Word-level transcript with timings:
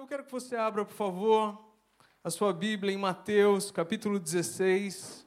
Então 0.00 0.06
eu 0.06 0.08
quero 0.08 0.24
que 0.24 0.32
você 0.32 0.56
abra, 0.56 0.82
por 0.82 0.94
favor, 0.94 1.62
a 2.24 2.30
sua 2.30 2.54
Bíblia 2.54 2.90
em 2.90 2.96
Mateus, 2.96 3.70
capítulo 3.70 4.18
16. 4.18 5.26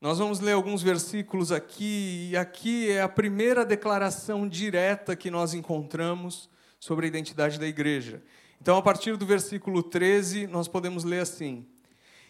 Nós 0.00 0.20
vamos 0.20 0.38
ler 0.38 0.52
alguns 0.52 0.80
versículos 0.80 1.50
aqui, 1.50 2.28
e 2.30 2.36
aqui 2.36 2.88
é 2.88 3.02
a 3.02 3.08
primeira 3.08 3.66
declaração 3.66 4.46
direta 4.46 5.16
que 5.16 5.28
nós 5.28 5.54
encontramos 5.54 6.48
sobre 6.78 7.06
a 7.06 7.08
identidade 7.08 7.58
da 7.58 7.66
igreja. 7.66 8.22
Então, 8.60 8.76
a 8.76 8.82
partir 8.82 9.16
do 9.16 9.26
versículo 9.26 9.82
13, 9.82 10.46
nós 10.46 10.68
podemos 10.68 11.02
ler 11.02 11.22
assim: 11.22 11.66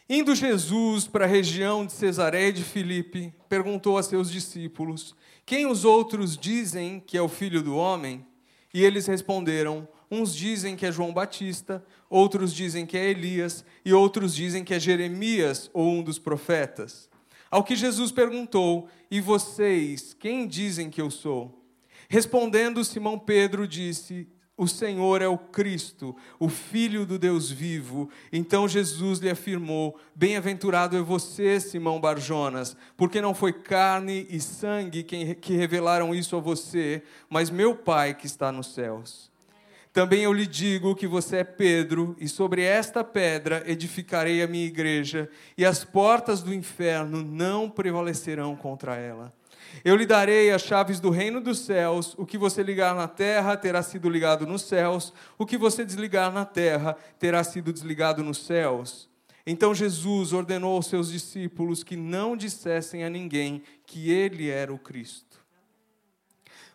Indo 0.09 0.35
Jesus 0.35 1.07
para 1.07 1.27
a 1.27 1.29
região 1.29 1.85
de 1.85 1.93
Cesareia 1.93 2.51
de 2.51 2.65
Filipe, 2.65 3.35
perguntou 3.51 3.99
a 3.99 4.03
seus 4.03 4.31
discípulos: 4.31 5.15
Quem 5.45 5.67
os 5.67 5.85
outros 5.85 6.39
dizem 6.39 7.01
que 7.01 7.19
é 7.19 7.21
o 7.21 7.29
filho 7.29 7.63
do 7.63 7.77
homem? 7.77 8.27
E 8.73 8.83
eles 8.83 9.07
responderam: 9.07 9.87
Uns 10.15 10.37
dizem 10.37 10.77
que 10.77 10.85
é 10.85 10.93
João 10.93 11.11
Batista, 11.11 11.83
outros 12.11 12.53
dizem 12.53 12.85
que 12.85 12.99
é 12.99 13.09
Elias, 13.09 13.65
e 13.83 13.95
outros 13.95 14.35
dizem 14.35 14.63
que 14.63 14.75
é 14.75 14.79
Jeremias 14.79 15.71
ou 15.73 15.89
um 15.89 16.03
dos 16.03 16.19
profetas. 16.19 17.09
Ao 17.51 17.65
que 17.65 17.75
Jesus 17.75 18.13
perguntou: 18.13 18.91
E 19.11 19.23
vocês, 19.23 20.13
quem 20.13 20.47
dizem 20.47 20.91
que 20.91 21.01
eu 21.01 21.11
sou? 21.11 21.65
Respondendo, 22.11 22.85
Simão 22.85 23.19
Pedro 23.19 23.67
disse: 23.67 24.29
o 24.55 24.69
Senhor 24.69 25.23
é 25.23 25.27
o 25.27 25.39
Cristo, 25.39 26.15
o 26.39 26.47
Filho 26.47 27.07
do 27.07 27.19
Deus 27.19 27.51
vivo. 27.51 28.11
Então 28.31 28.69
Jesus 28.69 29.19
lhe 29.19 29.31
afirmou: 29.31 29.99
Bem-aventurado 30.15 30.95
é 30.95 31.01
você, 31.01 31.59
Simão 31.59 31.99
Barjonas, 31.99 32.77
porque 32.99 33.23
não 33.23 33.33
foi 33.33 33.55
carne 33.55 34.27
e 34.29 34.39
sangue 34.41 35.05
que 35.05 35.57
revelaram 35.57 36.15
isso 36.15 36.37
a 36.37 36.41
você, 36.41 37.03
mas 37.31 37.49
meu 37.49 37.75
Pai 37.75 38.13
que 38.13 38.27
está 38.27 38.53
nos 38.53 38.75
céus. 38.75 39.32
Também 39.93 40.23
eu 40.23 40.33
lhe 40.33 40.47
digo 40.47 40.95
que 40.95 41.07
você 41.07 41.39
é 41.39 41.45
Pedro, 41.45 42.17
e 42.19 42.27
sobre 42.27 42.63
esta 42.63 43.05
pedra 43.05 43.63
edificarei 43.67 44.43
a 44.43 44.47
minha 44.47 44.65
igreja, 44.65 45.29
e 45.57 45.67
as 45.67 45.85
portas 45.85 46.43
do 46.43 46.55
inferno 46.55 47.23
não 47.23 47.69
prevalecerão 47.69 48.57
contra 48.57 48.97
ela. 48.97 49.31
Eu 49.85 49.97
lhe 49.97 50.07
darei 50.07 50.51
as 50.51 50.63
chaves 50.63 51.01
do 51.01 51.11
reino 51.11 51.41
dos 51.41 51.61
céus. 51.61 52.15
O 52.19 52.27
que 52.27 52.39
você 52.39 52.63
ligar 52.63 52.95
na 52.95 53.09
terra 53.09 53.57
terá 53.57 53.83
sido 53.83 54.09
ligado 54.09 54.47
nos 54.47 54.63
céus. 54.63 55.13
O 55.39 55.47
que 55.47 55.57
você 55.57 55.85
desligar 55.85 56.31
na 56.31 56.45
terra 56.45 56.97
terá 57.19 57.43
sido 57.43 57.73
desligado 57.73 58.23
nos 58.23 58.39
céus. 58.45 59.09
Então 59.47 59.75
Jesus 59.75 60.33
ordenou 60.33 60.77
aos 60.77 60.87
seus 60.87 61.11
discípulos 61.11 61.83
que 61.83 61.97
não 61.97 62.37
dissessem 62.37 63.03
a 63.03 63.11
ninguém 63.11 63.63
que 63.87 64.11
ele 64.11 64.49
era 64.49 64.73
o 64.73 64.79
Cristo. 64.79 65.41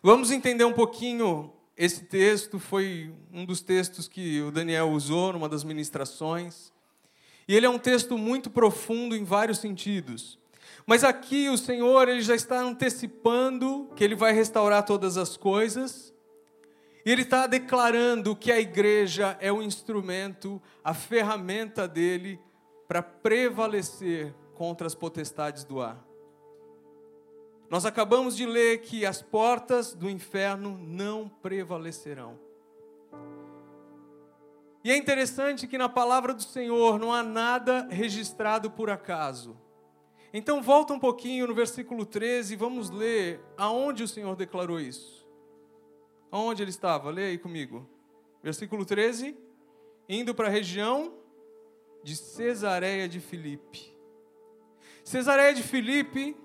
Vamos 0.02 0.30
entender 0.30 0.64
um 0.64 0.72
pouquinho 0.72 1.52
esse 1.78 2.04
texto. 2.04 2.58
Foi 2.58 3.14
um 3.32 3.44
dos 3.44 3.62
textos 3.62 4.08
que 4.08 4.42
o 4.42 4.50
Daniel 4.50 4.90
usou 4.90 5.32
numa 5.32 5.48
das 5.48 5.62
ministrações. 5.62 6.72
E 7.46 7.54
ele 7.54 7.64
é 7.64 7.70
um 7.70 7.78
texto 7.78 8.18
muito 8.18 8.50
profundo 8.50 9.16
em 9.16 9.24
vários 9.24 9.58
sentidos. 9.58 10.38
Mas 10.84 11.04
aqui 11.04 11.48
o 11.48 11.56
Senhor 11.56 12.08
ele 12.08 12.20
já 12.20 12.34
está 12.34 12.60
antecipando 12.60 13.88
que 13.94 14.02
ele 14.02 14.16
vai 14.16 14.32
restaurar 14.32 14.84
todas 14.84 15.16
as 15.16 15.36
coisas. 15.36 16.12
E 17.06 17.10
ele 17.12 17.22
está 17.22 17.46
declarando 17.46 18.34
que 18.34 18.50
a 18.50 18.60
igreja 18.60 19.38
é 19.40 19.52
o 19.52 19.62
instrumento, 19.62 20.60
a 20.82 20.92
ferramenta 20.92 21.86
dele 21.86 22.40
para 22.86 23.02
prevalecer 23.02 24.34
contra 24.54 24.86
as 24.86 24.94
potestades 24.94 25.64
do 25.64 25.80
ar. 25.80 26.07
Nós 27.70 27.84
acabamos 27.84 28.36
de 28.36 28.46
ler 28.46 28.80
que 28.80 29.04
as 29.04 29.20
portas 29.20 29.94
do 29.94 30.08
inferno 30.08 30.78
não 30.78 31.28
prevalecerão. 31.28 32.38
E 34.82 34.90
é 34.90 34.96
interessante 34.96 35.66
que 35.66 35.76
na 35.76 35.88
palavra 35.88 36.32
do 36.32 36.42
Senhor 36.42 36.98
não 36.98 37.12
há 37.12 37.22
nada 37.22 37.86
registrado 37.90 38.70
por 38.70 38.88
acaso. 38.88 39.56
Então 40.32 40.62
volta 40.62 40.92
um 40.92 40.98
pouquinho 40.98 41.46
no 41.46 41.54
versículo 41.54 42.06
13 42.06 42.54
e 42.54 42.56
vamos 42.56 42.90
ler 42.90 43.40
aonde 43.56 44.02
o 44.02 44.08
Senhor 44.08 44.34
declarou 44.36 44.80
isso. 44.80 45.26
Aonde 46.30 46.62
ele 46.62 46.70
estava? 46.70 47.10
Leia 47.10 47.28
aí 47.28 47.38
comigo. 47.38 47.88
Versículo 48.42 48.84
13. 48.84 49.36
Indo 50.08 50.34
para 50.34 50.46
a 50.46 50.50
região 50.50 51.12
de 52.02 52.16
Cesareia 52.16 53.08
de 53.08 53.20
Filipe. 53.20 53.94
Cesareia 55.02 55.54
de 55.54 55.62
Filipe, 55.62 56.36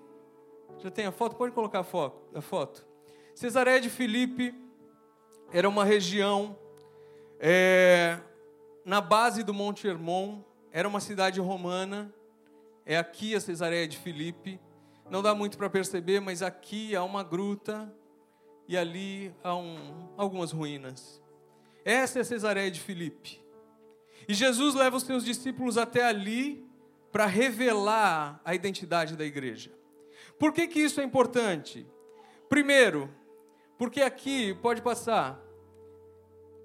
já 0.79 0.91
tem 0.91 1.05
a 1.05 1.11
foto? 1.11 1.35
Pode 1.35 1.53
colocar 1.53 1.79
a 1.79 2.41
foto. 2.41 2.85
Cesareia 3.33 3.81
de 3.81 3.89
Filipe 3.89 4.53
era 5.51 5.67
uma 5.67 5.83
região 5.83 6.57
é, 7.39 8.19
na 8.85 9.01
base 9.01 9.43
do 9.43 9.53
Monte 9.53 9.87
Hermon, 9.87 10.41
era 10.71 10.87
uma 10.87 10.99
cidade 10.99 11.39
romana 11.39 12.13
é 12.85 12.97
aqui 12.97 13.35
a 13.35 13.39
Cesareia 13.39 13.87
de 13.87 13.97
Filipe. 13.97 14.59
Não 15.09 15.21
dá 15.21 15.33
muito 15.33 15.57
para 15.57 15.69
perceber, 15.69 16.19
mas 16.19 16.41
aqui 16.41 16.95
há 16.95 17.03
uma 17.03 17.23
gruta 17.23 17.93
e 18.67 18.77
ali 18.77 19.33
há 19.43 19.55
um, 19.55 20.09
algumas 20.17 20.51
ruínas. 20.51 21.21
Essa 21.85 22.19
é 22.19 22.21
a 22.21 22.25
Cesareia 22.25 22.71
de 22.71 22.79
Filipe. 22.79 23.41
E 24.27 24.33
Jesus 24.33 24.73
leva 24.75 24.95
os 24.95 25.03
seus 25.03 25.23
discípulos 25.23 25.77
até 25.77 26.03
ali 26.03 26.65
para 27.11 27.25
revelar 27.25 28.41
a 28.43 28.55
identidade 28.55 29.15
da 29.15 29.25
igreja. 29.25 29.71
Por 30.43 30.51
que, 30.51 30.67
que 30.67 30.81
isso 30.81 30.99
é 30.99 31.05
importante? 31.05 31.87
Primeiro, 32.49 33.09
porque 33.77 34.01
aqui, 34.01 34.53
pode 34.55 34.81
passar, 34.81 35.41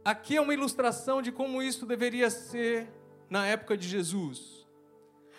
aqui 0.04 0.36
é 0.36 0.40
uma 0.40 0.52
ilustração 0.52 1.22
de 1.22 1.30
como 1.30 1.62
isso 1.62 1.86
deveria 1.86 2.28
ser 2.28 2.92
na 3.30 3.46
época 3.46 3.76
de 3.76 3.86
Jesus. 3.86 4.66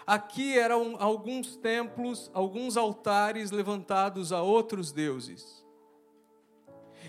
Aqui 0.07 0.57
eram 0.57 0.95
alguns 0.99 1.57
templos, 1.57 2.31
alguns 2.33 2.77
altares 2.77 3.51
levantados 3.51 4.31
a 4.31 4.41
outros 4.41 4.93
deuses. 4.93 5.65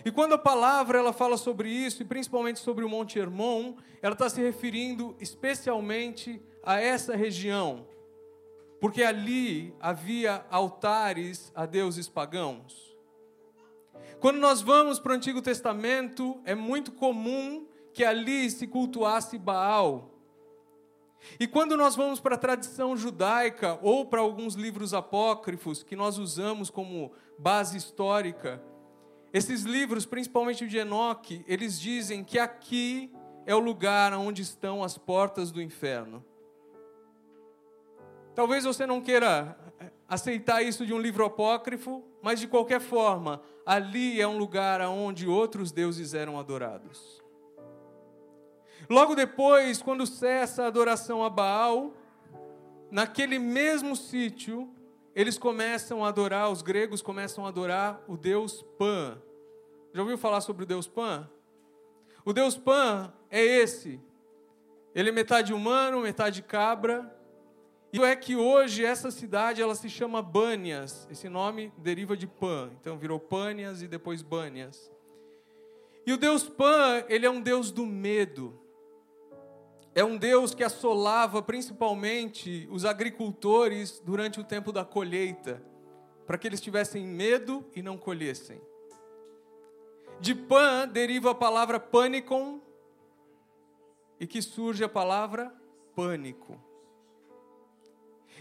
E 0.05 0.11
quando 0.11 0.33
a 0.33 0.39
palavra 0.39 0.99
ela 0.99 1.13
fala 1.13 1.37
sobre 1.37 1.71
isso, 1.71 2.03
e 2.03 2.05
principalmente 2.05 2.59
sobre 2.59 2.85
o 2.85 2.89
Monte 2.89 3.21
Hermon, 3.21 3.77
ela 4.03 4.15
está 4.15 4.29
se 4.29 4.41
referindo 4.41 5.15
especialmente 5.21 6.43
a 6.65 6.81
essa 6.81 7.15
região, 7.15 7.87
porque 8.81 9.03
ali 9.03 9.75
havia 9.81 10.45
altares 10.51 11.53
a 11.55 11.67
deuses 11.67 12.09
pagãos. 12.09 12.97
Quando 14.21 14.39
nós 14.39 14.61
vamos 14.61 14.99
para 14.99 15.13
o 15.13 15.15
Antigo 15.15 15.43
Testamento, 15.43 16.41
é 16.45 16.55
muito 16.55 16.93
comum 16.93 17.67
que 17.93 18.05
ali 18.05 18.51
se 18.51 18.67
cultuasse 18.67 19.39
Baal, 19.39 20.11
e 21.39 21.47
quando 21.47 21.77
nós 21.77 21.95
vamos 21.97 22.21
para 22.21 22.35
a 22.35 22.39
tradição 22.39 22.97
judaica 22.97 23.79
ou 23.83 24.07
para 24.07 24.21
alguns 24.21 24.55
livros 24.55 24.95
apócrifos 24.95 25.83
que 25.83 25.97
nós 25.97 26.19
usamos 26.19 26.71
como 26.71 27.13
base 27.39 27.77
histórica, 27.77 28.63
esses 29.33 29.63
livros, 29.63 30.05
principalmente 30.05 30.65
o 30.65 30.69
de 30.69 30.79
Enoque, 30.79 31.45
eles 31.47 31.79
dizem 31.79 32.25
que 32.25 32.39
aqui 32.39 33.13
é 33.47 33.55
o 33.55 33.61
lugar 33.61 34.13
onde 34.15 34.43
estão 34.43 34.83
as 34.83 34.99
portas 34.99 35.51
do 35.51 35.63
inferno. 35.63 36.25
Talvez 38.41 38.65
você 38.65 38.87
não 38.87 39.03
queira 39.03 39.55
aceitar 40.09 40.63
isso 40.63 40.87
de 40.87 40.95
um 40.95 40.99
livro 40.99 41.27
apócrifo, 41.27 42.03
mas 42.23 42.41
de 42.41 42.49
qualquer 42.49 42.81
forma, 42.81 43.43
ali 43.67 44.19
é 44.19 44.27
um 44.27 44.39
lugar 44.39 44.81
onde 44.81 45.29
outros 45.29 45.71
deuses 45.71 46.15
eram 46.15 46.39
adorados. 46.39 47.23
Logo 48.89 49.15
depois, 49.15 49.83
quando 49.83 50.07
cessa 50.07 50.63
a 50.63 50.69
adoração 50.69 51.23
a 51.23 51.29
Baal, 51.29 51.93
naquele 52.91 53.39
mesmo 53.39 53.95
sítio, 53.95 54.73
eles 55.15 55.37
começam 55.37 56.03
a 56.03 56.09
adorar, 56.09 56.51
os 56.51 56.63
gregos 56.63 57.03
começam 57.03 57.45
a 57.45 57.49
adorar 57.49 58.03
o 58.09 58.17
deus 58.17 58.65
Pan. 58.79 59.21
Já 59.93 60.01
ouviu 60.01 60.17
falar 60.17 60.41
sobre 60.41 60.63
o 60.63 60.67
deus 60.67 60.89
Pan? 60.89 61.29
O 62.25 62.33
deus 62.33 62.57
Pan 62.57 63.13
é 63.29 63.45
esse. 63.45 64.01
Ele 64.95 65.11
é 65.11 65.13
metade 65.13 65.53
humano, 65.53 66.01
metade 66.01 66.41
cabra. 66.41 67.20
E 67.93 68.01
é 68.01 68.15
que 68.15 68.37
hoje 68.37 68.85
essa 68.85 69.11
cidade 69.11 69.61
ela 69.61 69.75
se 69.75 69.89
chama 69.89 70.23
Bânias. 70.23 71.09
Esse 71.11 71.29
nome 71.29 71.73
deriva 71.79 72.17
de 72.17 72.27
Pan. 72.27 72.71
Então 72.81 72.99
virou 72.99 73.19
Pânias 73.19 73.83
e 73.83 73.89
depois 73.89 74.23
Bânias. 74.23 74.91
E 76.07 76.13
o 76.13 76.17
deus 76.17 76.49
Pan, 76.49 77.05
ele 77.09 77.27
é 77.27 77.31
um 77.31 77.41
deus 77.41 77.71
do 77.71 77.85
medo 77.85 78.61
é 79.95 80.05
um 80.05 80.17
Deus 80.17 80.55
que 80.55 80.63
assolava 80.63 81.43
principalmente 81.43 82.69
os 82.71 82.85
agricultores 82.85 84.01
durante 84.01 84.39
o 84.39 84.45
tempo 84.45 84.73
da 84.73 84.85
colheita, 84.85 85.63
para 86.27 86.39
que 86.39 86.47
eles 86.47 86.61
tivessem 86.61 87.05
medo 87.05 87.65
e 87.75 87.83
não 87.83 87.99
colhessem. 87.99 88.61
De 90.21 90.35
pan 90.35 90.87
deriva 90.87 91.33
a 91.33 91.35
palavra 91.35 91.81
panicon, 91.81 92.61
e 94.19 94.27
que 94.27 94.41
surge 94.43 94.85
a 94.85 94.89
palavra 94.89 95.53
pânico. 95.95 96.61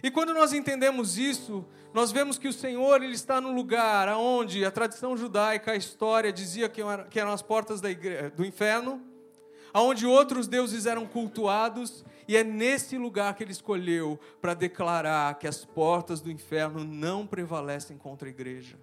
E 0.01 0.09
quando 0.09 0.33
nós 0.33 0.53
entendemos 0.53 1.17
isso, 1.17 1.65
nós 1.93 2.11
vemos 2.11 2.37
que 2.37 2.47
o 2.47 2.53
Senhor 2.53 3.03
ele 3.03 3.13
está 3.13 3.41
no 3.41 3.51
lugar 3.51 4.07
onde 4.09 4.63
a 4.63 4.71
tradição 4.71 5.17
judaica, 5.17 5.71
a 5.71 5.75
história 5.75 6.31
dizia 6.31 6.69
que 6.69 6.81
eram 7.19 7.31
as 7.31 7.41
portas 7.41 7.81
igreja, 7.83 8.29
do 8.29 8.45
inferno, 8.45 9.01
aonde 9.73 10.05
outros 10.05 10.47
deuses 10.47 10.85
eram 10.85 11.05
cultuados, 11.05 12.05
e 12.27 12.37
é 12.37 12.43
nesse 12.43 12.97
lugar 12.97 13.33
que 13.33 13.43
ele 13.43 13.51
escolheu 13.51 14.19
para 14.39 14.53
declarar 14.53 15.37
que 15.39 15.47
as 15.47 15.65
portas 15.65 16.21
do 16.21 16.31
inferno 16.31 16.83
não 16.83 17.25
prevalecem 17.25 17.97
contra 17.97 18.27
a 18.27 18.31
igreja. 18.31 18.77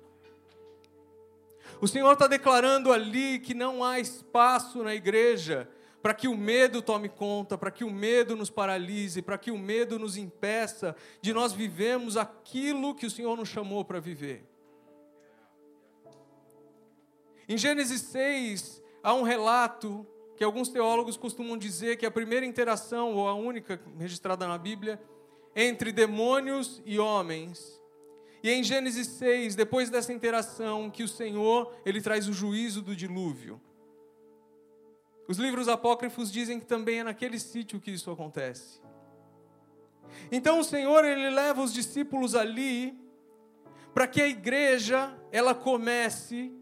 O 1.80 1.88
Senhor 1.88 2.12
está 2.12 2.26
declarando 2.26 2.92
ali 2.92 3.38
que 3.38 3.54
não 3.54 3.84
há 3.84 4.00
espaço 4.00 4.82
na 4.82 4.94
igreja 4.94 5.68
para 6.06 6.14
que 6.14 6.28
o 6.28 6.36
medo 6.36 6.80
tome 6.80 7.08
conta, 7.08 7.58
para 7.58 7.68
que 7.68 7.82
o 7.82 7.90
medo 7.90 8.36
nos 8.36 8.48
paralise, 8.48 9.20
para 9.20 9.36
que 9.36 9.50
o 9.50 9.58
medo 9.58 9.98
nos 9.98 10.16
impeça 10.16 10.94
de 11.20 11.32
nós 11.32 11.52
vivemos 11.52 12.16
aquilo 12.16 12.94
que 12.94 13.06
o 13.06 13.10
Senhor 13.10 13.36
nos 13.36 13.48
chamou 13.48 13.84
para 13.84 13.98
viver. 13.98 14.48
Em 17.48 17.58
Gênesis 17.58 18.02
6, 18.02 18.80
há 19.02 19.14
um 19.14 19.24
relato 19.24 20.06
que 20.36 20.44
alguns 20.44 20.68
teólogos 20.68 21.16
costumam 21.16 21.58
dizer 21.58 21.96
que 21.96 22.04
é 22.04 22.08
a 22.08 22.12
primeira 22.12 22.46
interação, 22.46 23.12
ou 23.12 23.26
a 23.26 23.34
única 23.34 23.80
registrada 23.98 24.46
na 24.46 24.58
Bíblia, 24.58 25.02
entre 25.56 25.90
demônios 25.90 26.80
e 26.86 27.00
homens. 27.00 27.82
E 28.44 28.50
em 28.52 28.62
Gênesis 28.62 29.08
6, 29.08 29.56
depois 29.56 29.90
dessa 29.90 30.12
interação, 30.12 30.88
que 30.88 31.02
o 31.02 31.08
Senhor, 31.08 31.74
ele 31.84 32.00
traz 32.00 32.28
o 32.28 32.32
juízo 32.32 32.80
do 32.80 32.94
dilúvio. 32.94 33.60
Os 35.28 35.38
livros 35.38 35.68
apócrifos 35.68 36.30
dizem 36.30 36.60
que 36.60 36.66
também 36.66 37.00
é 37.00 37.04
naquele 37.04 37.38
sítio 37.38 37.80
que 37.80 37.90
isso 37.90 38.10
acontece. 38.10 38.80
Então 40.30 40.60
o 40.60 40.64
Senhor, 40.64 41.04
ele 41.04 41.30
leva 41.30 41.62
os 41.62 41.72
discípulos 41.72 42.34
ali 42.34 42.98
para 43.92 44.06
que 44.06 44.20
a 44.20 44.28
igreja 44.28 45.16
ela 45.32 45.54
comece 45.54 46.52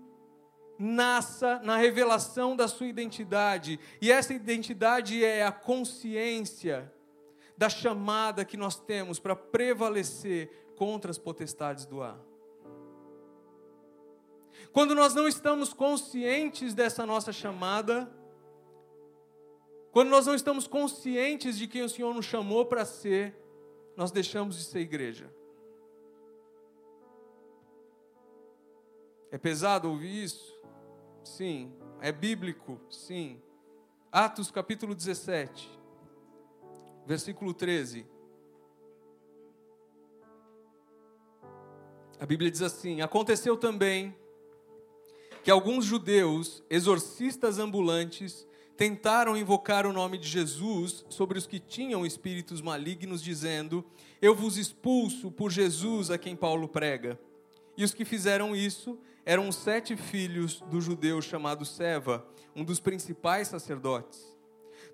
nasça 0.78 1.60
na 1.62 1.76
revelação 1.76 2.56
da 2.56 2.66
sua 2.66 2.86
identidade. 2.86 3.78
E 4.00 4.10
essa 4.10 4.34
identidade 4.34 5.24
é 5.24 5.44
a 5.44 5.52
consciência 5.52 6.92
da 7.56 7.68
chamada 7.68 8.44
que 8.44 8.56
nós 8.56 8.78
temos 8.80 9.18
para 9.18 9.36
prevalecer 9.36 10.50
contra 10.76 11.10
as 11.10 11.18
potestades 11.18 11.86
do 11.86 12.02
ar. 12.02 12.18
Quando 14.72 14.94
nós 14.94 15.14
não 15.14 15.28
estamos 15.28 15.72
conscientes 15.72 16.74
dessa 16.74 17.06
nossa 17.06 17.32
chamada, 17.32 18.10
quando 19.94 20.08
nós 20.08 20.26
não 20.26 20.34
estamos 20.34 20.66
conscientes 20.66 21.56
de 21.56 21.68
quem 21.68 21.82
o 21.82 21.88
Senhor 21.88 22.12
nos 22.12 22.26
chamou 22.26 22.66
para 22.66 22.84
ser, 22.84 23.32
nós 23.96 24.10
deixamos 24.10 24.56
de 24.56 24.64
ser 24.64 24.80
igreja. 24.80 25.32
É 29.30 29.38
pesado 29.38 29.88
ouvir 29.88 30.24
isso? 30.24 30.60
Sim. 31.22 31.72
É 32.00 32.10
bíblico? 32.10 32.80
Sim. 32.90 33.40
Atos 34.10 34.50
capítulo 34.50 34.96
17, 34.96 35.70
versículo 37.06 37.54
13. 37.54 38.04
A 42.18 42.26
Bíblia 42.26 42.50
diz 42.50 42.62
assim: 42.62 43.00
Aconteceu 43.00 43.56
também 43.56 44.12
que 45.44 45.52
alguns 45.52 45.84
judeus, 45.84 46.64
exorcistas 46.68 47.60
ambulantes, 47.60 48.44
tentaram 48.76 49.36
invocar 49.36 49.86
o 49.86 49.92
nome 49.92 50.18
de 50.18 50.28
Jesus 50.28 51.04
sobre 51.08 51.38
os 51.38 51.46
que 51.46 51.58
tinham 51.58 52.04
espíritos 52.04 52.60
malignos, 52.60 53.22
dizendo: 53.22 53.84
Eu 54.20 54.34
vos 54.34 54.56
expulso 54.56 55.30
por 55.30 55.50
Jesus 55.50 56.10
a 56.10 56.18
quem 56.18 56.36
Paulo 56.36 56.68
prega. 56.68 57.18
E 57.76 57.84
os 57.84 57.92
que 57.92 58.04
fizeram 58.04 58.54
isso 58.54 58.98
eram 59.24 59.48
os 59.48 59.56
sete 59.56 59.96
filhos 59.96 60.60
do 60.70 60.80
judeu 60.80 61.20
chamado 61.20 61.64
Seva, 61.64 62.26
um 62.54 62.62
dos 62.62 62.78
principais 62.78 63.48
sacerdotes. 63.48 64.34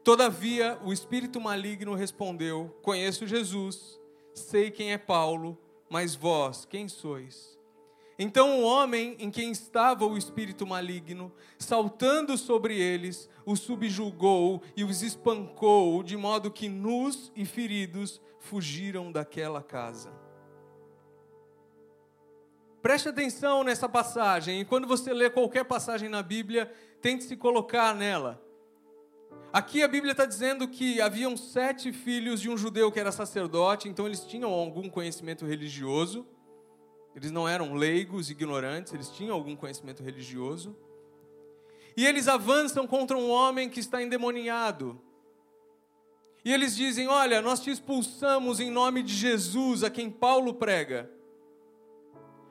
Todavia, 0.03 0.79
o 0.85 0.93
espírito 0.93 1.41
maligno 1.41 1.95
respondeu: 1.95 2.75
Conheço 2.83 3.27
Jesus, 3.27 4.01
sei 4.33 4.71
quem 4.71 4.93
é 4.93 4.99
Paulo, 4.99 5.59
mas 5.89 6.15
vós, 6.15 6.65
quem 6.65 6.89
sois? 6.89 7.60
Então 8.23 8.61
o 8.61 8.65
homem 8.65 9.17
em 9.19 9.31
quem 9.31 9.51
estava 9.51 10.05
o 10.05 10.15
espírito 10.15 10.67
maligno, 10.67 11.33
saltando 11.59 12.37
sobre 12.37 12.79
eles, 12.79 13.31
os 13.47 13.61
subjugou 13.61 14.63
e 14.77 14.85
os 14.85 15.01
espancou, 15.01 16.03
de 16.03 16.19
modo 16.19 16.51
que 16.51 16.69
nus 16.69 17.33
e 17.35 17.47
feridos 17.47 18.21
fugiram 18.39 19.11
daquela 19.11 19.63
casa. 19.63 20.13
Preste 22.83 23.09
atenção 23.09 23.65
nessa 23.65 23.89
passagem, 23.89 24.61
e 24.61 24.65
quando 24.67 24.87
você 24.87 25.15
lê 25.15 25.31
qualquer 25.31 25.65
passagem 25.65 26.11
na 26.11 26.23
Bíblia, 26.23 26.71
tente 27.01 27.25
se 27.25 27.39
colocar 27.39 27.95
nela. 27.95 28.39
Aqui 29.51 29.83
a 29.83 29.89
Bíblia 29.89 30.13
está 30.13 30.27
dizendo 30.27 30.69
que 30.69 31.01
haviam 31.01 31.39
sete 31.39 31.91
filhos 31.91 32.39
de 32.39 32.51
um 32.51 32.57
judeu 32.59 32.93
que 32.93 33.01
era 33.01 33.13
sacerdote, 33.13 33.89
então 33.89 34.07
eles 34.07 34.27
tinham 34.27 34.51
algum 34.51 34.91
conhecimento 34.91 35.47
religioso. 35.47 36.27
Eles 37.15 37.31
não 37.31 37.49
eram 37.49 37.75
leigos, 37.75 38.31
ignorantes, 38.31 38.93
eles 38.93 39.09
tinham 39.11 39.35
algum 39.35 39.57
conhecimento 39.57 40.03
religioso. 40.03 40.77
E 41.97 42.07
eles 42.07 42.29
avançam 42.29 42.87
contra 42.87 43.17
um 43.17 43.31
homem 43.31 43.69
que 43.69 43.81
está 43.81 44.03
endemoniado. 44.03 45.01
E 46.45 46.53
eles 46.53 46.77
dizem: 46.77 47.09
Olha, 47.09 47.43
nós 47.43 47.61
te 47.61 47.71
expulsamos 47.71 48.61
em 48.61 48.71
nome 48.71 49.03
de 49.03 49.15
Jesus, 49.15 49.83
a 49.83 49.91
quem 49.91 50.11
Paulo 50.11 50.55
prega. 50.55 51.11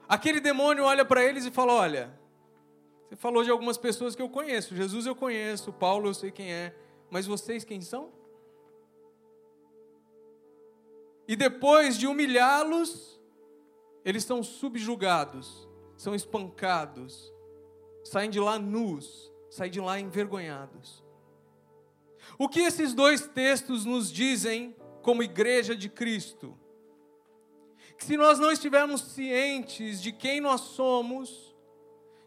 Aquele 0.08 0.40
demônio 0.40 0.84
olha 0.84 1.06
para 1.06 1.24
eles 1.24 1.46
e 1.46 1.52
fala: 1.52 1.74
Olha, 1.74 2.20
você 3.08 3.16
falou 3.16 3.44
de 3.44 3.50
algumas 3.50 3.78
pessoas 3.78 4.16
que 4.16 4.22
eu 4.22 4.30
conheço. 4.30 4.76
Jesus 4.76 5.06
eu 5.06 5.16
conheço, 5.16 5.74
Paulo 5.74 6.10
eu 6.10 6.14
sei 6.14 6.32
quem 6.32 6.52
é, 6.52 6.76
mas 7.10 7.26
vocês 7.26 7.64
quem 7.64 7.82
são? 7.82 8.12
E 11.28 11.36
depois 11.36 11.98
de 11.98 12.08
humilhá-los, 12.08 13.19
eles 14.04 14.24
são 14.24 14.42
subjugados, 14.42 15.68
são 15.98 16.16
espancados, 16.16 17.34
saem 18.04 18.30
de 18.30 18.40
lá 18.40 18.58
nus, 18.58 19.32
saem 19.50 19.72
de 19.72 19.80
lá 19.80 20.00
envergonhados. 20.00 21.04
O 22.38 22.48
que 22.48 22.60
esses 22.60 22.94
dois 22.94 23.28
textos 23.28 23.86
nos 23.86 24.12
dizem 24.12 24.76
como 25.02 25.24
igreja 25.24 25.76
de 25.76 25.90
Cristo? 25.90 26.58
que 28.00 28.06
se 28.06 28.16
nós 28.16 28.40
não 28.40 28.50
estivermos 28.50 29.02
cientes 29.02 30.02
de 30.02 30.14
quem 30.14 30.40
nós 30.40 30.62
somos, 30.62 31.54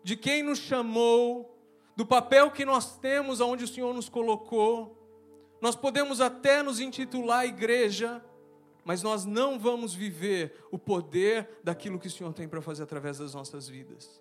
de 0.04 0.14
quem 0.16 0.42
nos 0.42 0.58
chamou, 0.58 1.58
do 1.96 2.04
papel 2.04 2.50
que 2.50 2.62
nós 2.62 2.98
temos 2.98 3.40
aonde 3.40 3.64
o 3.64 3.68
Senhor 3.68 3.94
nos 3.94 4.06
colocou, 4.06 4.98
nós 5.62 5.74
podemos 5.74 6.20
até 6.20 6.62
nos 6.62 6.78
intitular 6.78 7.46
igreja, 7.46 8.22
mas 8.84 9.02
nós 9.02 9.24
não 9.24 9.58
vamos 9.58 9.94
viver 9.94 10.64
o 10.70 10.78
poder 10.78 11.48
daquilo 11.62 11.98
que 11.98 12.08
o 12.08 12.10
Senhor 12.10 12.32
tem 12.32 12.48
para 12.48 12.60
fazer 12.60 12.82
através 12.82 13.18
das 13.18 13.34
nossas 13.34 13.68
vidas. 13.68 14.20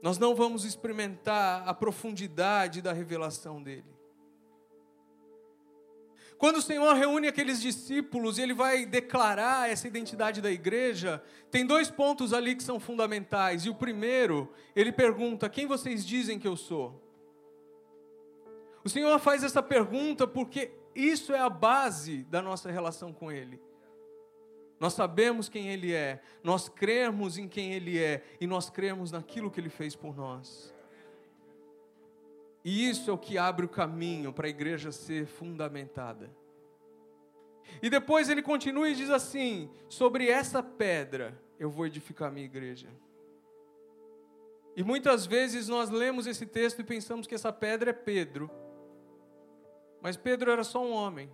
Nós 0.00 0.18
não 0.18 0.34
vamos 0.34 0.64
experimentar 0.64 1.66
a 1.66 1.74
profundidade 1.74 2.80
da 2.80 2.92
revelação 2.92 3.62
dele. 3.62 3.98
Quando 6.38 6.58
o 6.58 6.62
Senhor 6.62 6.94
reúne 6.94 7.26
aqueles 7.26 7.60
discípulos 7.60 8.38
e 8.38 8.42
ele 8.42 8.54
vai 8.54 8.86
declarar 8.86 9.68
essa 9.68 9.88
identidade 9.88 10.40
da 10.40 10.48
igreja, 10.48 11.20
tem 11.50 11.66
dois 11.66 11.90
pontos 11.90 12.32
ali 12.32 12.54
que 12.54 12.62
são 12.62 12.78
fundamentais. 12.78 13.64
E 13.64 13.70
o 13.70 13.74
primeiro, 13.74 14.48
ele 14.76 14.92
pergunta: 14.92 15.48
Quem 15.48 15.66
vocês 15.66 16.06
dizem 16.06 16.38
que 16.38 16.46
eu 16.46 16.56
sou? 16.56 17.02
O 18.84 18.88
Senhor 18.88 19.18
faz 19.18 19.42
essa 19.42 19.60
pergunta 19.60 20.28
porque 20.28 20.70
isso 20.94 21.32
é 21.32 21.38
a 21.38 21.50
base 21.50 22.24
da 22.24 22.42
nossa 22.42 22.70
relação 22.70 23.12
com 23.12 23.30
Ele. 23.30 23.60
Nós 24.80 24.94
sabemos 24.94 25.48
quem 25.48 25.68
Ele 25.68 25.92
é, 25.92 26.20
nós 26.42 26.68
cremos 26.68 27.36
em 27.36 27.48
quem 27.48 27.72
Ele 27.72 27.98
é 27.98 28.24
e 28.40 28.46
nós 28.46 28.70
cremos 28.70 29.10
naquilo 29.10 29.50
que 29.50 29.60
Ele 29.60 29.68
fez 29.68 29.96
por 29.96 30.16
nós. 30.16 30.74
E 32.64 32.88
isso 32.88 33.10
é 33.10 33.14
o 33.14 33.18
que 33.18 33.38
abre 33.38 33.64
o 33.64 33.68
caminho 33.68 34.32
para 34.32 34.46
a 34.46 34.50
igreja 34.50 34.92
ser 34.92 35.26
fundamentada. 35.26 36.30
E 37.82 37.88
depois 37.88 38.28
ele 38.28 38.42
continua 38.42 38.88
e 38.88 38.94
diz 38.94 39.10
assim: 39.10 39.70
sobre 39.88 40.28
essa 40.28 40.62
pedra 40.62 41.40
eu 41.58 41.70
vou 41.70 41.86
edificar 41.86 42.28
a 42.28 42.30
minha 42.30 42.46
igreja. 42.46 42.88
E 44.76 44.82
muitas 44.82 45.26
vezes 45.26 45.66
nós 45.66 45.90
lemos 45.90 46.26
esse 46.26 46.46
texto 46.46 46.80
e 46.80 46.84
pensamos 46.84 47.26
que 47.26 47.34
essa 47.34 47.52
pedra 47.52 47.90
é 47.90 47.92
Pedro. 47.92 48.50
Mas 50.00 50.16
Pedro 50.16 50.50
era 50.50 50.64
só 50.64 50.84
um 50.84 50.92
homem. 50.92 51.30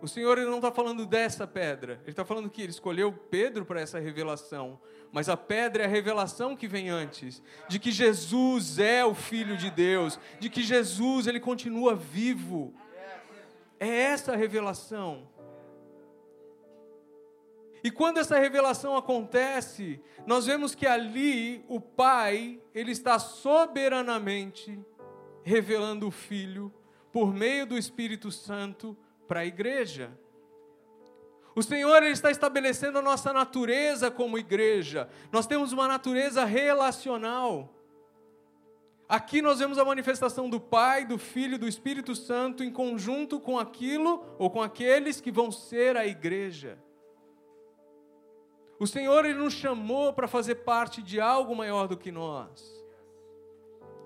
O 0.00 0.08
Senhor 0.08 0.36
ele 0.36 0.50
não 0.50 0.56
está 0.56 0.72
falando 0.72 1.06
dessa 1.06 1.46
pedra. 1.46 2.00
Ele 2.02 2.10
está 2.10 2.24
falando 2.24 2.50
que 2.50 2.60
ele 2.60 2.70
escolheu 2.70 3.12
Pedro 3.12 3.64
para 3.64 3.80
essa 3.80 4.00
revelação. 4.00 4.80
Mas 5.12 5.28
a 5.28 5.36
pedra 5.36 5.84
é 5.84 5.86
a 5.86 5.88
revelação 5.88 6.56
que 6.56 6.66
vem 6.66 6.90
antes. 6.90 7.40
De 7.68 7.78
que 7.78 7.92
Jesus 7.92 8.80
é 8.80 9.04
o 9.04 9.14
Filho 9.14 9.56
de 9.56 9.70
Deus. 9.70 10.18
De 10.40 10.50
que 10.50 10.62
Jesus 10.62 11.28
ele 11.28 11.38
continua 11.38 11.94
vivo. 11.94 12.74
É 13.78 13.88
essa 13.88 14.32
a 14.32 14.36
revelação. 14.36 15.28
E 17.84 17.90
quando 17.90 18.18
essa 18.18 18.38
revelação 18.38 18.96
acontece, 18.96 20.00
nós 20.26 20.46
vemos 20.46 20.74
que 20.74 20.86
ali 20.86 21.64
o 21.68 21.80
Pai, 21.80 22.60
ele 22.74 22.92
está 22.92 23.18
soberanamente 23.18 24.78
revelando 25.42 26.06
o 26.08 26.12
Filho 26.12 26.72
por 27.12 27.32
meio 27.32 27.66
do 27.66 27.76
Espírito 27.76 28.30
Santo 28.30 28.96
para 29.28 29.40
a 29.40 29.46
igreja. 29.46 30.10
O 31.54 31.62
Senhor 31.62 32.02
ele 32.02 32.12
está 32.12 32.30
estabelecendo 32.30 32.98
a 32.98 33.02
nossa 33.02 33.32
natureza 33.32 34.10
como 34.10 34.38
igreja. 34.38 35.08
Nós 35.30 35.46
temos 35.46 35.72
uma 35.72 35.86
natureza 35.86 36.44
relacional. 36.44 37.68
Aqui 39.06 39.42
nós 39.42 39.58
vemos 39.58 39.76
a 39.76 39.84
manifestação 39.84 40.48
do 40.48 40.58
Pai, 40.58 41.04
do 41.04 41.18
Filho 41.18 41.58
do 41.58 41.68
Espírito 41.68 42.16
Santo 42.16 42.64
em 42.64 42.70
conjunto 42.70 43.38
com 43.38 43.58
aquilo 43.58 44.24
ou 44.38 44.48
com 44.48 44.62
aqueles 44.62 45.20
que 45.20 45.30
vão 45.30 45.52
ser 45.52 45.98
a 45.98 46.06
igreja. 46.06 46.78
O 48.80 48.86
Senhor 48.86 49.26
ele 49.26 49.38
nos 49.38 49.52
chamou 49.52 50.14
para 50.14 50.26
fazer 50.26 50.56
parte 50.56 51.02
de 51.02 51.20
algo 51.20 51.54
maior 51.54 51.86
do 51.86 51.96
que 51.96 52.10
nós. 52.10 52.82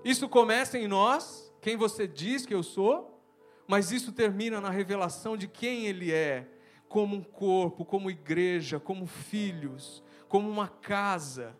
Isso 0.05 0.29
começa 0.29 0.77
em 0.77 0.89
nós, 0.89 1.46
quem 1.67 1.77
você 1.77 2.07
diz 2.07 2.47
que 2.47 2.55
eu 2.55 2.63
sou, 2.63 3.21
mas 3.67 3.91
isso 3.91 4.13
termina 4.13 4.61
na 4.61 4.71
revelação 4.71 5.37
de 5.37 5.49
quem 5.49 5.87
ele 5.87 6.13
é, 6.13 6.47
como 6.89 7.17
um 7.17 7.25
corpo, 7.25 7.85
como 7.85 8.09
igreja, 8.09 8.79
como 8.79 9.05
filhos, 9.05 10.01
como 10.29 10.49
uma 10.49 10.69
casa. 10.69 11.59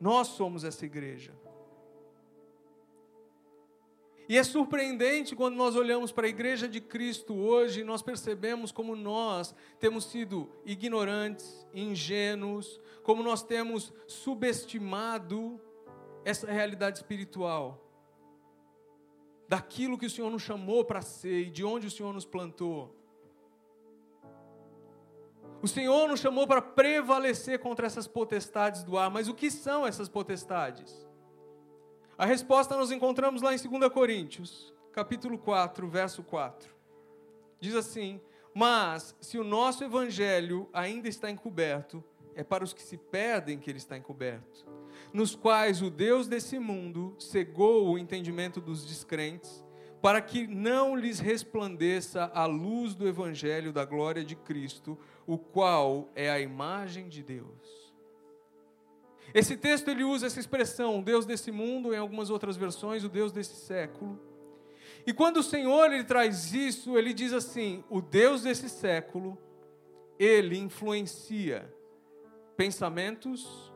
Nós 0.00 0.28
somos 0.28 0.64
essa 0.64 0.86
igreja. 0.86 1.34
E 4.26 4.38
é 4.38 4.42
surpreendente 4.42 5.36
quando 5.36 5.56
nós 5.56 5.76
olhamos 5.76 6.10
para 6.10 6.26
a 6.26 6.30
igreja 6.30 6.66
de 6.66 6.80
Cristo 6.80 7.34
hoje 7.34 7.84
nós 7.84 8.00
percebemos 8.00 8.72
como 8.72 8.96
nós 8.96 9.54
temos 9.78 10.06
sido 10.06 10.50
ignorantes, 10.64 11.68
ingênuos, 11.74 12.80
como 13.02 13.22
nós 13.22 13.42
temos 13.42 13.92
subestimado 14.06 15.60
essa 16.24 16.50
realidade 16.50 16.96
espiritual. 16.96 17.85
Daquilo 19.48 19.96
que 19.98 20.06
o 20.06 20.10
Senhor 20.10 20.30
nos 20.30 20.42
chamou 20.42 20.84
para 20.84 21.02
ser 21.02 21.42
e 21.42 21.50
de 21.50 21.64
onde 21.64 21.86
o 21.86 21.90
Senhor 21.90 22.12
nos 22.12 22.24
plantou. 22.24 22.94
O 25.62 25.68
Senhor 25.68 26.08
nos 26.08 26.20
chamou 26.20 26.46
para 26.46 26.60
prevalecer 26.60 27.58
contra 27.58 27.86
essas 27.86 28.06
potestades 28.06 28.82
do 28.82 28.98
ar, 28.98 29.10
mas 29.10 29.28
o 29.28 29.34
que 29.34 29.50
são 29.50 29.86
essas 29.86 30.08
potestades? 30.08 31.06
A 32.18 32.24
resposta 32.24 32.76
nós 32.76 32.90
encontramos 32.90 33.42
lá 33.42 33.54
em 33.54 33.58
2 33.58 33.92
Coríntios, 33.92 34.72
capítulo 34.92 35.38
4, 35.38 35.88
verso 35.88 36.22
4. 36.22 36.74
Diz 37.60 37.74
assim: 37.74 38.20
Mas 38.54 39.14
se 39.20 39.38
o 39.38 39.44
nosso 39.44 39.82
evangelho 39.84 40.68
ainda 40.72 41.08
está 41.08 41.30
encoberto, 41.30 42.04
é 42.34 42.44
para 42.44 42.62
os 42.62 42.72
que 42.72 42.82
se 42.82 42.96
perdem 42.96 43.58
que 43.58 43.70
ele 43.70 43.78
está 43.78 43.96
encoberto, 43.96 44.66
nos 45.12 45.34
quais 45.34 45.82
o 45.82 45.90
Deus 45.90 46.26
desse 46.28 46.58
mundo 46.58 47.14
cegou 47.18 47.88
o 47.88 47.98
entendimento 47.98 48.60
dos 48.60 48.84
descrentes, 48.84 49.64
para 50.02 50.20
que 50.20 50.46
não 50.46 50.94
lhes 50.94 51.18
resplandeça 51.18 52.30
a 52.34 52.46
luz 52.46 52.94
do 52.94 53.08
evangelho 53.08 53.72
da 53.72 53.84
glória 53.84 54.24
de 54.24 54.36
Cristo, 54.36 54.98
o 55.26 55.36
qual 55.38 56.10
é 56.14 56.30
a 56.30 56.38
imagem 56.38 57.08
de 57.08 57.22
Deus. 57.22 57.94
Esse 59.34 59.56
texto 59.56 59.88
ele 59.88 60.04
usa 60.04 60.26
essa 60.26 60.40
expressão, 60.40 61.02
Deus 61.02 61.26
desse 61.26 61.50
mundo, 61.50 61.92
em 61.92 61.98
algumas 61.98 62.30
outras 62.30 62.56
versões, 62.56 63.04
o 63.04 63.08
Deus 63.08 63.32
desse 63.32 63.56
século. 63.56 64.18
E 65.06 65.12
quando 65.12 65.38
o 65.38 65.42
Senhor 65.42 65.92
ele 65.92 66.04
traz 66.04 66.52
isso, 66.52 66.96
ele 66.96 67.12
diz 67.12 67.32
assim: 67.32 67.84
o 67.90 68.00
Deus 68.00 68.42
desse 68.42 68.68
século, 68.68 69.38
ele 70.18 70.58
influencia 70.58 71.72
pensamentos, 72.56 73.72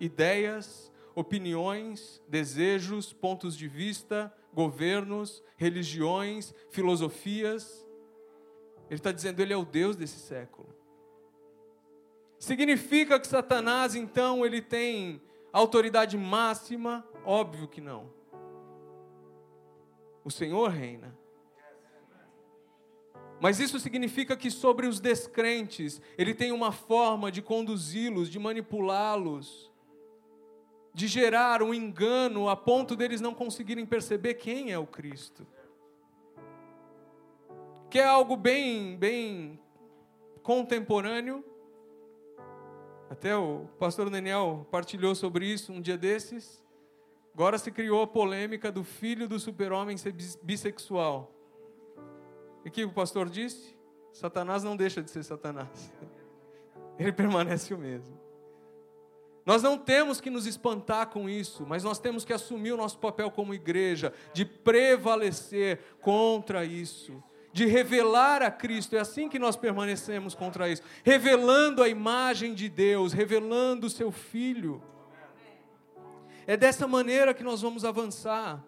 ideias, 0.00 0.92
opiniões, 1.14 2.22
desejos, 2.28 3.12
pontos 3.12 3.56
de 3.56 3.66
vista, 3.68 4.32
governos, 4.52 5.42
religiões, 5.56 6.54
filosofias. 6.70 7.86
Ele 8.88 8.98
está 8.98 9.12
dizendo, 9.12 9.40
ele 9.40 9.52
é 9.52 9.56
o 9.56 9.64
Deus 9.64 9.96
desse 9.96 10.18
século. 10.18 10.68
Significa 12.38 13.18
que 13.18 13.26
Satanás, 13.26 13.94
então, 13.94 14.44
ele 14.44 14.60
tem 14.60 15.22
autoridade 15.52 16.18
máxima? 16.18 17.06
Óbvio 17.24 17.66
que 17.66 17.80
não. 17.80 18.12
O 20.22 20.30
Senhor 20.30 20.70
reina. 20.70 21.16
Mas 23.40 23.60
isso 23.60 23.78
significa 23.78 24.36
que 24.36 24.50
sobre 24.50 24.86
os 24.86 25.00
descrentes, 25.00 26.00
ele 26.16 26.34
tem 26.34 26.52
uma 26.52 26.72
forma 26.72 27.30
de 27.30 27.42
conduzi-los, 27.42 28.30
de 28.30 28.38
manipulá-los, 28.38 29.70
de 30.96 31.06
gerar 31.06 31.62
um 31.62 31.74
engano 31.74 32.48
a 32.48 32.56
ponto 32.56 32.96
deles 32.96 33.20
não 33.20 33.34
conseguirem 33.34 33.84
perceber 33.84 34.32
quem 34.32 34.72
é 34.72 34.78
o 34.78 34.86
Cristo. 34.86 35.46
Que 37.90 37.98
é 37.98 38.04
algo 38.06 38.34
bem, 38.34 38.96
bem 38.96 39.60
contemporâneo, 40.42 41.44
até 43.10 43.36
o 43.36 43.66
pastor 43.78 44.08
Daniel 44.08 44.66
partilhou 44.70 45.14
sobre 45.14 45.44
isso 45.44 45.70
um 45.70 45.82
dia 45.82 45.98
desses. 45.98 46.64
Agora 47.34 47.58
se 47.58 47.70
criou 47.70 48.00
a 48.00 48.06
polêmica 48.06 48.72
do 48.72 48.82
filho 48.82 49.28
do 49.28 49.38
super-homem 49.38 49.98
ser 49.98 50.14
bissexual. 50.42 51.30
E 52.64 52.70
o 52.70 52.72
que 52.72 52.86
o 52.86 52.90
pastor 52.90 53.28
disse? 53.28 53.76
Satanás 54.14 54.64
não 54.64 54.74
deixa 54.74 55.02
de 55.02 55.10
ser 55.10 55.22
Satanás. 55.24 55.92
Ele 56.98 57.12
permanece 57.12 57.74
o 57.74 57.78
mesmo. 57.78 58.25
Nós 59.46 59.62
não 59.62 59.78
temos 59.78 60.20
que 60.20 60.28
nos 60.28 60.44
espantar 60.44 61.06
com 61.06 61.30
isso, 61.30 61.64
mas 61.64 61.84
nós 61.84 62.00
temos 62.00 62.24
que 62.24 62.32
assumir 62.32 62.72
o 62.72 62.76
nosso 62.76 62.98
papel 62.98 63.30
como 63.30 63.54
igreja, 63.54 64.12
de 64.34 64.44
prevalecer 64.44 65.78
contra 66.00 66.64
isso 66.64 67.22
de 67.52 67.64
revelar 67.64 68.42
a 68.42 68.50
Cristo. 68.50 68.96
É 68.96 68.98
assim 68.98 69.30
que 69.30 69.38
nós 69.38 69.56
permanecemos 69.56 70.34
contra 70.34 70.68
isso, 70.68 70.82
revelando 71.02 71.82
a 71.82 71.88
imagem 71.88 72.52
de 72.52 72.68
Deus, 72.68 73.14
revelando 73.14 73.86
o 73.86 73.90
seu 73.90 74.12
Filho. 74.12 74.82
É 76.46 76.54
dessa 76.54 76.86
maneira 76.86 77.32
que 77.32 77.42
nós 77.42 77.62
vamos 77.62 77.82
avançar. 77.82 78.62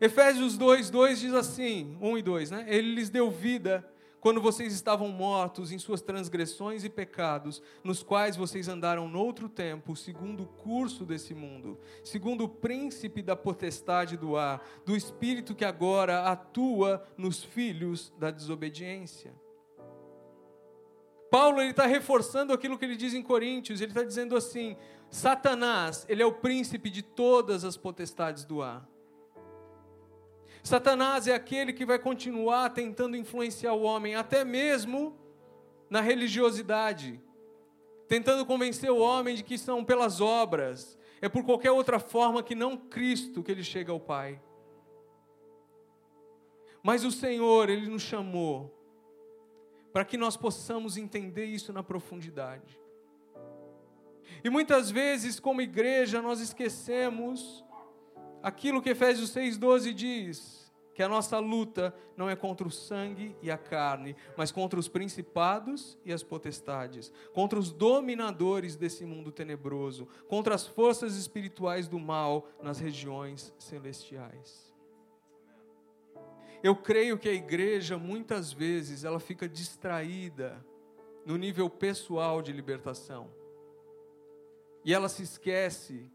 Efésios 0.00 0.58
2, 0.58 0.90
2 0.90 1.20
diz 1.20 1.32
assim, 1.32 1.96
1 2.00 2.18
e 2.18 2.22
2, 2.22 2.50
né? 2.50 2.64
Ele 2.66 2.96
lhes 2.96 3.08
deu 3.08 3.30
vida 3.30 3.88
quando 4.20 4.40
vocês 4.40 4.72
estavam 4.72 5.08
mortos 5.08 5.70
em 5.70 5.78
suas 5.78 6.00
transgressões 6.00 6.84
e 6.84 6.90
pecados, 6.90 7.62
nos 7.84 8.02
quais 8.02 8.36
vocês 8.36 8.68
andaram 8.68 9.08
noutro 9.08 9.48
tempo, 9.48 9.94
segundo 9.94 10.42
o 10.42 10.46
curso 10.46 11.04
desse 11.04 11.34
mundo, 11.34 11.78
segundo 12.02 12.44
o 12.44 12.48
príncipe 12.48 13.22
da 13.22 13.36
potestade 13.36 14.16
do 14.16 14.36
ar, 14.36 14.62
do 14.84 14.96
espírito 14.96 15.54
que 15.54 15.64
agora 15.64 16.24
atua 16.24 17.06
nos 17.16 17.42
filhos 17.42 18.12
da 18.18 18.30
desobediência. 18.30 19.32
Paulo 21.30 21.60
está 21.60 21.86
reforçando 21.86 22.52
aquilo 22.52 22.78
que 22.78 22.84
ele 22.84 22.96
diz 22.96 23.12
em 23.12 23.22
Coríntios. 23.22 23.80
Ele 23.80 23.90
está 23.90 24.02
dizendo 24.02 24.34
assim: 24.34 24.76
Satanás 25.10 26.06
ele 26.08 26.22
é 26.22 26.26
o 26.26 26.32
príncipe 26.32 26.88
de 26.90 27.02
todas 27.02 27.64
as 27.64 27.76
potestades 27.76 28.44
do 28.44 28.62
ar. 28.62 28.88
Satanás 30.62 31.26
é 31.26 31.34
aquele 31.34 31.72
que 31.72 31.86
vai 31.86 31.98
continuar 31.98 32.70
tentando 32.70 33.16
influenciar 33.16 33.72
o 33.72 33.82
homem, 33.82 34.14
até 34.14 34.44
mesmo 34.44 35.16
na 35.88 36.00
religiosidade, 36.00 37.20
tentando 38.06 38.44
convencer 38.44 38.90
o 38.90 38.98
homem 38.98 39.34
de 39.34 39.42
que 39.42 39.56
são 39.56 39.84
pelas 39.84 40.20
obras, 40.20 40.98
é 41.20 41.28
por 41.28 41.44
qualquer 41.44 41.70
outra 41.70 41.98
forma 41.98 42.42
que 42.42 42.54
não 42.54 42.76
Cristo 42.76 43.42
que 43.42 43.50
ele 43.50 43.64
chega 43.64 43.92
ao 43.92 44.00
Pai. 44.00 44.40
Mas 46.82 47.04
o 47.04 47.10
Senhor, 47.10 47.68
Ele 47.68 47.88
nos 47.88 48.02
chamou 48.02 48.74
para 49.92 50.04
que 50.04 50.16
nós 50.16 50.36
possamos 50.36 50.96
entender 50.96 51.46
isso 51.46 51.72
na 51.72 51.82
profundidade. 51.82 52.78
E 54.44 54.50
muitas 54.50 54.90
vezes, 54.90 55.40
como 55.40 55.60
igreja, 55.60 56.22
nós 56.22 56.40
esquecemos 56.40 57.64
aquilo 58.48 58.82
que 58.82 58.90
Efésios 58.90 59.30
6,12 59.34 59.92
diz: 59.92 60.58
que 60.98 61.02
a 61.04 61.08
nossa 61.08 61.38
luta 61.38 61.94
não 62.16 62.28
é 62.28 62.34
contra 62.34 62.66
o 62.66 62.72
sangue 62.72 63.36
e 63.40 63.52
a 63.52 63.56
carne, 63.56 64.16
mas 64.36 64.50
contra 64.50 64.80
os 64.80 64.88
principados 64.88 65.96
e 66.04 66.12
as 66.12 66.24
potestades, 66.24 67.12
contra 67.32 67.56
os 67.56 67.70
dominadores 67.70 68.74
desse 68.74 69.04
mundo 69.04 69.30
tenebroso, 69.30 70.08
contra 70.26 70.56
as 70.56 70.66
forças 70.66 71.14
espirituais 71.14 71.86
do 71.86 72.00
mal 72.00 72.48
nas 72.60 72.80
regiões 72.80 73.54
celestiais. 73.60 74.74
Eu 76.64 76.74
creio 76.74 77.16
que 77.16 77.28
a 77.28 77.32
igreja 77.32 77.96
muitas 77.96 78.52
vezes 78.52 79.04
ela 79.04 79.20
fica 79.20 79.48
distraída 79.48 80.66
no 81.24 81.36
nível 81.36 81.70
pessoal 81.70 82.42
de 82.42 82.52
libertação. 82.52 83.30
E 84.84 84.92
ela 84.92 85.08
se 85.08 85.22
esquece 85.22 86.10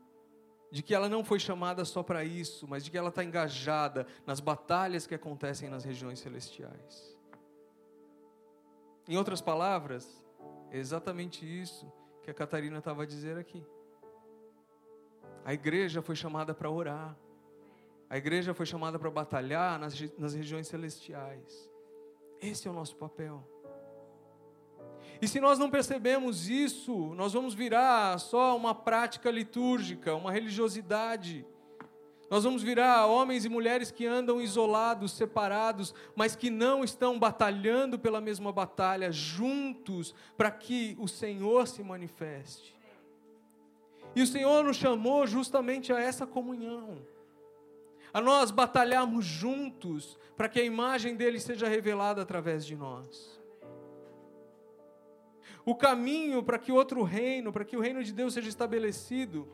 de 0.74 0.82
que 0.82 0.96
ela 0.96 1.08
não 1.08 1.24
foi 1.24 1.40
chamada 1.40 1.86
só 1.86 2.02
para 2.02 2.26
isso, 2.26 2.68
mas 2.68 2.84
de 2.84 2.90
que 2.90 2.98
ela 2.98 3.10
está 3.10 3.24
engajada 3.24 4.08
nas 4.26 4.40
batalhas 4.40 5.06
que 5.06 5.14
acontecem 5.14 5.70
nas 5.70 5.84
regiões 5.84 6.20
celestiais. 6.20 7.16
Em 9.08 9.16
outras 9.16 9.40
palavras, 9.40 10.26
é 10.72 10.80
exatamente 10.80 11.46
isso 11.46 11.94
que 12.24 12.32
a 12.32 12.34
Catarina 12.34 12.80
estava 12.80 13.04
a 13.04 13.06
dizer 13.06 13.38
aqui. 13.38 13.64
A 15.46 15.54
igreja 15.54 16.02
foi 16.02 16.16
chamada 16.16 16.56
para 16.56 16.72
orar. 16.72 17.16
A 18.10 18.18
igreja 18.18 18.52
foi 18.56 18.66
chamada 18.66 18.98
para 18.98 19.12
batalhar 19.12 19.78
nas, 19.78 19.94
nas 20.18 20.34
regiões 20.34 20.68
celestiais. 20.68 21.70
Esse 22.42 22.68
é 22.68 22.72
o 22.72 22.74
nosso 22.74 22.96
papel. 22.96 23.48
E 25.22 25.28
se 25.28 25.40
nós 25.40 25.58
não 25.58 25.70
percebemos 25.70 26.50
isso, 26.50 27.14
nós 27.16 27.34
vamos 27.34 27.54
virar 27.54 28.20
só 28.20 28.56
uma 28.58 28.76
prática 28.76 29.32
litúrgica, 29.32 30.16
uma 30.16 30.32
religiosidade. 30.32 31.46
Nós 32.30 32.44
vamos 32.44 32.64
virar 32.64 33.06
homens 33.06 33.46
e 33.46 33.50
mulheres 33.50 33.92
que 33.92 34.06
andam 34.06 34.42
isolados, 34.42 35.12
separados, 35.12 35.94
mas 36.16 36.36
que 36.36 36.50
não 36.50 36.84
estão 36.84 37.20
batalhando 37.20 38.00
pela 38.00 38.20
mesma 38.20 38.52
batalha, 38.52 39.12
juntos, 39.12 40.16
para 40.36 40.50
que 40.50 40.98
o 41.00 41.08
Senhor 41.08 41.68
se 41.68 41.84
manifeste. 41.84 42.74
E 44.16 44.22
o 44.22 44.28
Senhor 44.28 44.64
nos 44.64 44.78
chamou 44.78 45.26
justamente 45.28 45.92
a 45.94 46.00
essa 46.00 46.26
comunhão, 46.26 47.06
a 48.14 48.22
nós 48.22 48.52
batalharmos 48.52 49.26
juntos, 49.26 50.18
para 50.36 50.50
que 50.50 50.60
a 50.60 50.64
imagem 50.64 51.16
dele 51.16 51.40
seja 51.40 51.68
revelada 51.68 52.22
através 52.22 52.66
de 52.66 52.76
nós. 52.76 53.43
O 55.66 55.76
caminho 55.76 56.44
para 56.44 56.60
que 56.60 56.72
outro 56.72 57.04
reino, 57.04 57.52
para 57.52 57.64
que 57.64 57.78
o 57.78 57.82
reino 57.82 58.04
de 58.04 58.12
Deus 58.12 58.34
seja 58.34 58.50
estabelecido, 58.50 59.48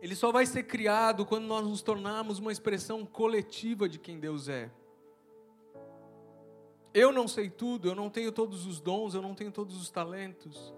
ele 0.00 0.14
só 0.14 0.30
vai 0.30 0.46
ser 0.46 0.64
criado 0.64 1.26
quando 1.26 1.46
nós 1.46 1.66
nos 1.66 1.82
tornarmos 1.82 2.38
uma 2.38 2.52
expressão 2.52 3.04
coletiva 3.04 3.88
de 3.88 3.98
quem 3.98 4.18
Deus 4.18 4.48
é. 4.48 4.70
Eu 6.94 7.12
não 7.12 7.28
sei 7.28 7.50
tudo, 7.50 7.88
eu 7.88 7.94
não 7.94 8.08
tenho 8.08 8.32
todos 8.32 8.66
os 8.66 8.80
dons, 8.80 9.14
eu 9.14 9.20
não 9.20 9.34
tenho 9.34 9.52
todos 9.52 9.80
os 9.80 9.90
talentos. 9.90 10.74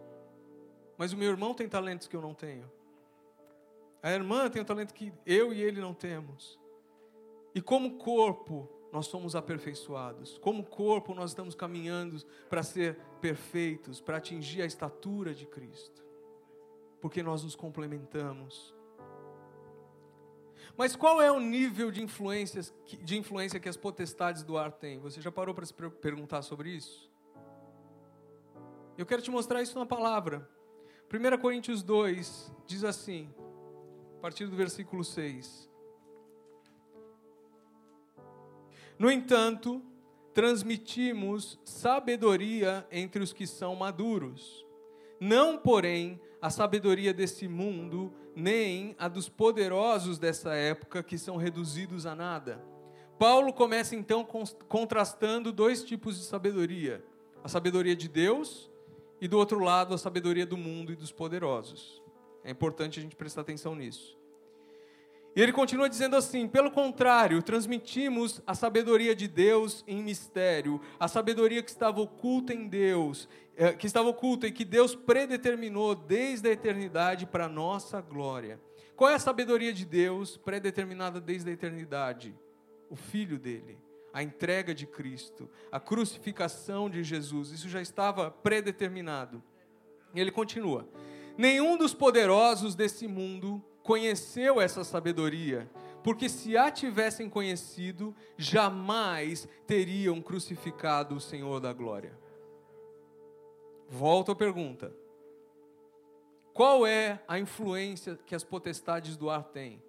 Mas 0.96 1.12
o 1.12 1.16
meu 1.16 1.30
irmão 1.30 1.54
tem 1.54 1.68
talentos 1.68 2.08
que 2.08 2.16
eu 2.16 2.20
não 2.20 2.34
tenho. 2.34 2.68
A 4.02 4.10
irmã 4.10 4.48
tem 4.48 4.62
um 4.62 4.64
talento 4.64 4.94
que 4.94 5.12
eu 5.24 5.52
e 5.52 5.62
ele 5.62 5.80
não 5.80 5.94
temos. 5.94 6.58
E 7.54 7.60
como 7.60 7.98
corpo, 7.98 8.68
nós 8.98 9.06
somos 9.06 9.36
aperfeiçoados. 9.36 10.38
Como 10.38 10.64
corpo, 10.64 11.14
nós 11.14 11.30
estamos 11.30 11.54
caminhando 11.54 12.20
para 12.50 12.64
ser 12.64 12.96
perfeitos, 13.20 14.00
para 14.00 14.16
atingir 14.16 14.60
a 14.60 14.66
estatura 14.66 15.32
de 15.32 15.46
Cristo. 15.46 16.04
Porque 17.00 17.22
nós 17.22 17.44
nos 17.44 17.54
complementamos. 17.54 18.74
Mas 20.76 20.96
qual 20.96 21.22
é 21.22 21.30
o 21.30 21.38
nível 21.38 21.92
de, 21.92 22.02
influências, 22.02 22.74
de 22.84 23.16
influência 23.16 23.60
que 23.60 23.68
as 23.68 23.76
potestades 23.76 24.42
do 24.42 24.58
ar 24.58 24.72
têm? 24.72 24.98
Você 24.98 25.20
já 25.20 25.30
parou 25.30 25.54
para 25.54 25.64
se 25.64 25.72
perguntar 25.72 26.42
sobre 26.42 26.70
isso? 26.70 27.08
Eu 28.96 29.06
quero 29.06 29.22
te 29.22 29.30
mostrar 29.30 29.62
isso 29.62 29.78
na 29.78 29.86
palavra. 29.86 30.50
1 31.08 31.38
Coríntios 31.38 31.84
2 31.84 32.52
diz 32.66 32.82
assim, 32.82 33.32
a 34.16 34.20
partir 34.20 34.48
do 34.48 34.56
versículo 34.56 35.04
6. 35.04 35.67
No 38.98 39.10
entanto, 39.10 39.82
transmitimos 40.34 41.58
sabedoria 41.64 42.86
entre 42.90 43.22
os 43.22 43.32
que 43.32 43.46
são 43.46 43.76
maduros, 43.76 44.66
não, 45.20 45.58
porém, 45.58 46.20
a 46.40 46.48
sabedoria 46.48 47.12
desse 47.12 47.48
mundo, 47.48 48.12
nem 48.34 48.94
a 48.98 49.08
dos 49.08 49.28
poderosos 49.28 50.18
dessa 50.18 50.54
época 50.54 51.02
que 51.02 51.18
são 51.18 51.36
reduzidos 51.36 52.06
a 52.06 52.14
nada. 52.14 52.64
Paulo 53.18 53.52
começa 53.52 53.96
então 53.96 54.24
contrastando 54.68 55.52
dois 55.52 55.82
tipos 55.82 56.16
de 56.18 56.24
sabedoria: 56.24 57.04
a 57.42 57.48
sabedoria 57.48 57.96
de 57.96 58.08
Deus 58.08 58.70
e 59.20 59.26
do 59.26 59.36
outro 59.36 59.58
lado 59.58 59.92
a 59.92 59.98
sabedoria 59.98 60.46
do 60.46 60.56
mundo 60.56 60.92
e 60.92 60.96
dos 60.96 61.10
poderosos. 61.10 62.00
É 62.44 62.50
importante 62.50 63.00
a 63.00 63.02
gente 63.02 63.16
prestar 63.16 63.40
atenção 63.40 63.74
nisso. 63.74 64.17
E 65.38 65.40
ele 65.40 65.52
continua 65.52 65.88
dizendo 65.88 66.16
assim: 66.16 66.48
pelo 66.48 66.68
contrário, 66.68 67.40
transmitimos 67.40 68.42
a 68.44 68.56
sabedoria 68.56 69.14
de 69.14 69.28
Deus 69.28 69.84
em 69.86 70.02
mistério, 70.02 70.80
a 70.98 71.06
sabedoria 71.06 71.62
que 71.62 71.70
estava 71.70 72.00
oculta 72.00 72.52
em 72.52 72.66
Deus 72.66 73.28
é, 73.56 73.72
que 73.72 73.86
estava 73.86 74.08
oculta 74.08 74.48
e 74.48 74.50
que 74.50 74.64
Deus 74.64 74.96
predeterminou 74.96 75.94
desde 75.94 76.48
a 76.48 76.52
eternidade 76.52 77.24
para 77.24 77.48
nossa 77.48 78.00
glória. 78.00 78.60
Qual 78.96 79.08
é 79.08 79.14
a 79.14 79.18
sabedoria 79.20 79.72
de 79.72 79.84
Deus 79.84 80.36
predeterminada 80.36 81.20
desde 81.20 81.50
a 81.50 81.52
eternidade? 81.52 82.34
O 82.90 82.96
Filho 82.96 83.38
dele, 83.38 83.78
a 84.12 84.24
entrega 84.24 84.74
de 84.74 84.88
Cristo, 84.88 85.48
a 85.70 85.78
crucificação 85.78 86.90
de 86.90 87.04
Jesus, 87.04 87.52
isso 87.52 87.68
já 87.68 87.80
estava 87.80 88.28
predeterminado. 88.28 89.40
E 90.12 90.18
ele 90.18 90.32
continua: 90.32 90.88
Nenhum 91.36 91.76
dos 91.76 91.94
poderosos 91.94 92.74
desse 92.74 93.06
mundo 93.06 93.62
conheceu 93.88 94.60
essa 94.60 94.84
sabedoria, 94.84 95.66
porque 96.04 96.28
se 96.28 96.58
a 96.58 96.70
tivessem 96.70 97.30
conhecido, 97.30 98.14
jamais 98.36 99.48
teriam 99.66 100.20
crucificado 100.20 101.14
o 101.14 101.20
Senhor 101.20 101.58
da 101.58 101.72
glória. 101.72 102.12
Volto 103.88 104.30
à 104.30 104.36
pergunta: 104.36 104.94
qual 106.52 106.86
é 106.86 107.18
a 107.26 107.38
influência 107.38 108.18
que 108.26 108.34
as 108.34 108.44
potestades 108.44 109.16
do 109.16 109.30
ar 109.30 109.44
têm? 109.44 109.82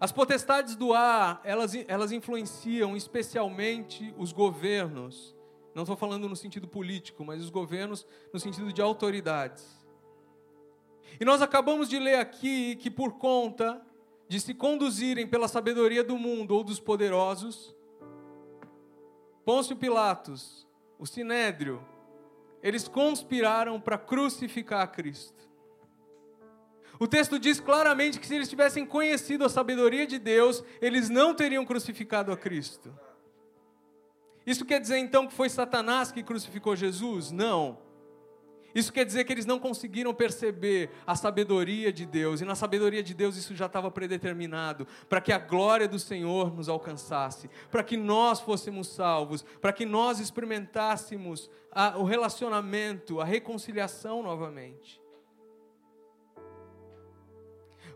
As 0.00 0.10
potestades 0.10 0.74
do 0.74 0.92
ar, 0.92 1.40
elas, 1.44 1.72
elas 1.86 2.10
influenciam 2.10 2.96
especialmente 2.96 4.12
os 4.18 4.32
governos. 4.32 5.36
Não 5.72 5.84
estou 5.84 5.96
falando 5.96 6.28
no 6.28 6.34
sentido 6.34 6.66
político, 6.66 7.24
mas 7.24 7.40
os 7.40 7.48
governos 7.48 8.04
no 8.32 8.40
sentido 8.40 8.72
de 8.72 8.82
autoridades. 8.82 9.79
E 11.18 11.24
nós 11.24 11.42
acabamos 11.42 11.88
de 11.88 11.98
ler 11.98 12.16
aqui 12.16 12.76
que, 12.76 12.90
por 12.90 13.12
conta 13.12 13.80
de 14.28 14.38
se 14.38 14.54
conduzirem 14.54 15.26
pela 15.26 15.48
sabedoria 15.48 16.04
do 16.04 16.16
mundo 16.16 16.54
ou 16.54 16.62
dos 16.62 16.78
poderosos, 16.78 17.74
Pôncio 19.44 19.74
Pilatos, 19.74 20.66
o 20.98 21.06
Sinédrio, 21.06 21.84
eles 22.62 22.86
conspiraram 22.86 23.80
para 23.80 23.98
crucificar 23.98 24.92
Cristo. 24.92 25.48
O 26.98 27.08
texto 27.08 27.38
diz 27.38 27.58
claramente 27.58 28.20
que 28.20 28.26
se 28.26 28.34
eles 28.34 28.48
tivessem 28.48 28.84
conhecido 28.84 29.44
a 29.44 29.48
sabedoria 29.48 30.06
de 30.06 30.18
Deus, 30.18 30.62
eles 30.82 31.08
não 31.08 31.34
teriam 31.34 31.64
crucificado 31.64 32.30
a 32.30 32.36
Cristo. 32.36 32.94
Isso 34.46 34.64
quer 34.64 34.80
dizer 34.80 34.98
então 34.98 35.26
que 35.26 35.32
foi 35.32 35.48
Satanás 35.48 36.12
que 36.12 36.22
crucificou 36.22 36.76
Jesus? 36.76 37.30
Não. 37.30 37.78
Isso 38.74 38.92
quer 38.92 39.04
dizer 39.04 39.24
que 39.24 39.32
eles 39.32 39.46
não 39.46 39.58
conseguiram 39.58 40.14
perceber 40.14 40.90
a 41.06 41.16
sabedoria 41.16 41.92
de 41.92 42.06
Deus, 42.06 42.40
e 42.40 42.44
na 42.44 42.54
sabedoria 42.54 43.02
de 43.02 43.14
Deus 43.14 43.36
isso 43.36 43.54
já 43.54 43.66
estava 43.66 43.90
predeterminado, 43.90 44.86
para 45.08 45.20
que 45.20 45.32
a 45.32 45.38
glória 45.38 45.88
do 45.88 45.98
Senhor 45.98 46.54
nos 46.54 46.68
alcançasse, 46.68 47.50
para 47.70 47.82
que 47.82 47.96
nós 47.96 48.40
fôssemos 48.40 48.88
salvos, 48.88 49.42
para 49.60 49.72
que 49.72 49.84
nós 49.84 50.20
experimentássemos 50.20 51.50
a, 51.72 51.98
o 51.98 52.04
relacionamento, 52.04 53.20
a 53.20 53.24
reconciliação 53.24 54.22
novamente. 54.22 55.00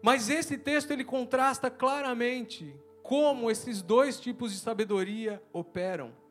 Mas 0.02 0.28
esse 0.28 0.58
texto 0.58 0.90
ele 0.90 1.04
contrasta 1.04 1.70
claramente 1.70 2.76
como 3.02 3.50
esses 3.50 3.80
dois 3.80 4.20
tipos 4.20 4.52
de 4.52 4.58
sabedoria 4.58 5.42
operam. 5.52 6.23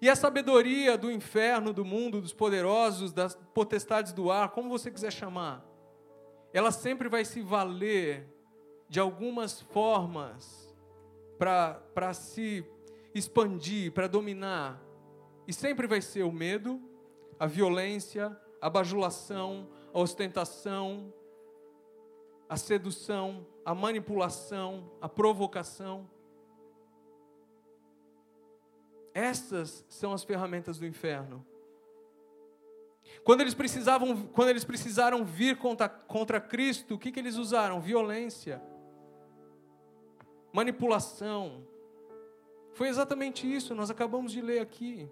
E 0.00 0.08
a 0.08 0.16
sabedoria 0.16 0.96
do 0.96 1.10
inferno, 1.10 1.72
do 1.72 1.84
mundo, 1.84 2.20
dos 2.20 2.32
poderosos, 2.32 3.12
das 3.12 3.34
potestades 3.54 4.12
do 4.12 4.30
ar, 4.30 4.50
como 4.50 4.68
você 4.68 4.90
quiser 4.90 5.12
chamar, 5.12 5.64
ela 6.52 6.70
sempre 6.70 7.08
vai 7.08 7.24
se 7.24 7.40
valer 7.40 8.28
de 8.88 9.00
algumas 9.00 9.60
formas 9.60 10.74
para 11.38 12.12
se 12.12 12.64
expandir, 13.14 13.92
para 13.92 14.06
dominar. 14.06 14.80
E 15.46 15.52
sempre 15.52 15.86
vai 15.86 16.00
ser 16.00 16.22
o 16.22 16.32
medo, 16.32 16.80
a 17.38 17.46
violência, 17.46 18.36
a 18.60 18.70
bajulação, 18.70 19.68
a 19.92 19.98
ostentação, 19.98 21.12
a 22.48 22.56
sedução, 22.56 23.46
a 23.64 23.74
manipulação, 23.74 24.92
a 25.00 25.08
provocação. 25.08 26.08
Essas 29.14 29.84
são 29.88 30.12
as 30.12 30.24
ferramentas 30.24 30.78
do 30.78 30.86
inferno. 30.86 31.44
Quando 33.24 33.40
eles 33.40 33.54
precisavam, 33.54 34.26
quando 34.28 34.48
eles 34.48 34.64
precisaram 34.64 35.24
vir 35.24 35.56
contra, 35.58 35.88
contra 35.88 36.40
Cristo, 36.40 36.94
o 36.94 36.98
que, 36.98 37.12
que 37.12 37.20
eles 37.20 37.36
usaram? 37.36 37.80
Violência, 37.80 38.62
manipulação. 40.52 41.66
Foi 42.72 42.88
exatamente 42.88 43.50
isso, 43.52 43.74
nós 43.74 43.90
acabamos 43.90 44.32
de 44.32 44.40
ler 44.40 44.60
aqui. 44.60 45.08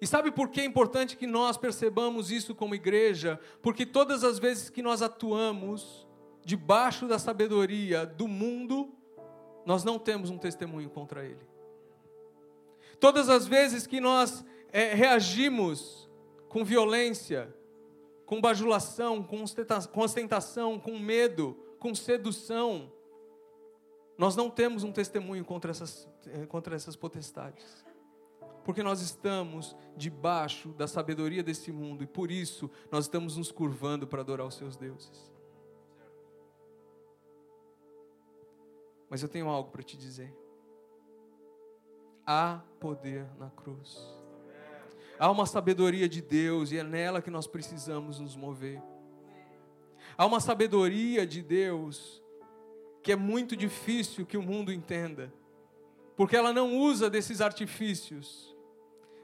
E 0.00 0.06
sabe 0.06 0.30
por 0.30 0.48
que 0.48 0.60
é 0.60 0.64
importante 0.64 1.16
que 1.16 1.26
nós 1.26 1.56
percebamos 1.56 2.30
isso 2.30 2.54
como 2.54 2.74
igreja? 2.74 3.38
Porque 3.60 3.84
todas 3.84 4.24
as 4.24 4.38
vezes 4.38 4.70
que 4.70 4.82
nós 4.82 5.02
atuamos 5.02 6.08
debaixo 6.44 7.06
da 7.06 7.18
sabedoria 7.18 8.06
do 8.06 8.26
mundo, 8.26 8.94
nós 9.66 9.84
não 9.84 9.98
temos 9.98 10.30
um 10.30 10.38
testemunho 10.38 10.88
contra 10.88 11.24
ele. 11.24 11.49
Todas 13.00 13.30
as 13.30 13.46
vezes 13.48 13.86
que 13.86 14.00
nós 14.00 14.44
é, 14.70 14.94
reagimos 14.94 16.08
com 16.48 16.64
violência, 16.64 17.52
com 18.26 18.40
bajulação, 18.40 19.22
com 19.22 19.42
ostentação, 20.02 20.78
com 20.78 20.98
medo, 20.98 21.56
com 21.80 21.94
sedução. 21.94 22.92
Nós 24.16 24.36
não 24.36 24.50
temos 24.50 24.84
um 24.84 24.92
testemunho 24.92 25.44
contra 25.44 25.70
essas, 25.70 26.06
eh, 26.26 26.46
contra 26.46 26.76
essas 26.76 26.94
potestades. 26.94 27.84
Porque 28.64 28.82
nós 28.82 29.00
estamos 29.00 29.74
debaixo 29.96 30.68
da 30.68 30.86
sabedoria 30.86 31.42
desse 31.42 31.72
mundo 31.72 32.04
e 32.04 32.06
por 32.06 32.30
isso 32.30 32.70
nós 32.90 33.06
estamos 33.06 33.36
nos 33.36 33.50
curvando 33.50 34.06
para 34.06 34.20
adorar 34.20 34.46
os 34.46 34.54
seus 34.54 34.76
deuses. 34.76 35.32
Mas 39.08 39.22
eu 39.22 39.28
tenho 39.28 39.48
algo 39.48 39.70
para 39.70 39.82
te 39.82 39.96
dizer. 39.96 40.32
Há 42.32 42.60
poder 42.78 43.26
na 43.40 43.50
cruz. 43.50 43.98
Há 45.18 45.28
uma 45.28 45.46
sabedoria 45.46 46.08
de 46.08 46.22
Deus 46.22 46.70
e 46.70 46.78
é 46.78 46.84
nela 46.84 47.20
que 47.20 47.28
nós 47.28 47.48
precisamos 47.48 48.20
nos 48.20 48.36
mover. 48.36 48.80
Há 50.16 50.24
uma 50.26 50.38
sabedoria 50.38 51.26
de 51.26 51.42
Deus 51.42 52.22
que 53.02 53.10
é 53.10 53.16
muito 53.16 53.56
difícil 53.56 54.24
que 54.24 54.36
o 54.36 54.42
mundo 54.42 54.72
entenda, 54.72 55.34
porque 56.14 56.36
ela 56.36 56.52
não 56.52 56.78
usa 56.78 57.10
desses 57.10 57.40
artifícios, 57.40 58.56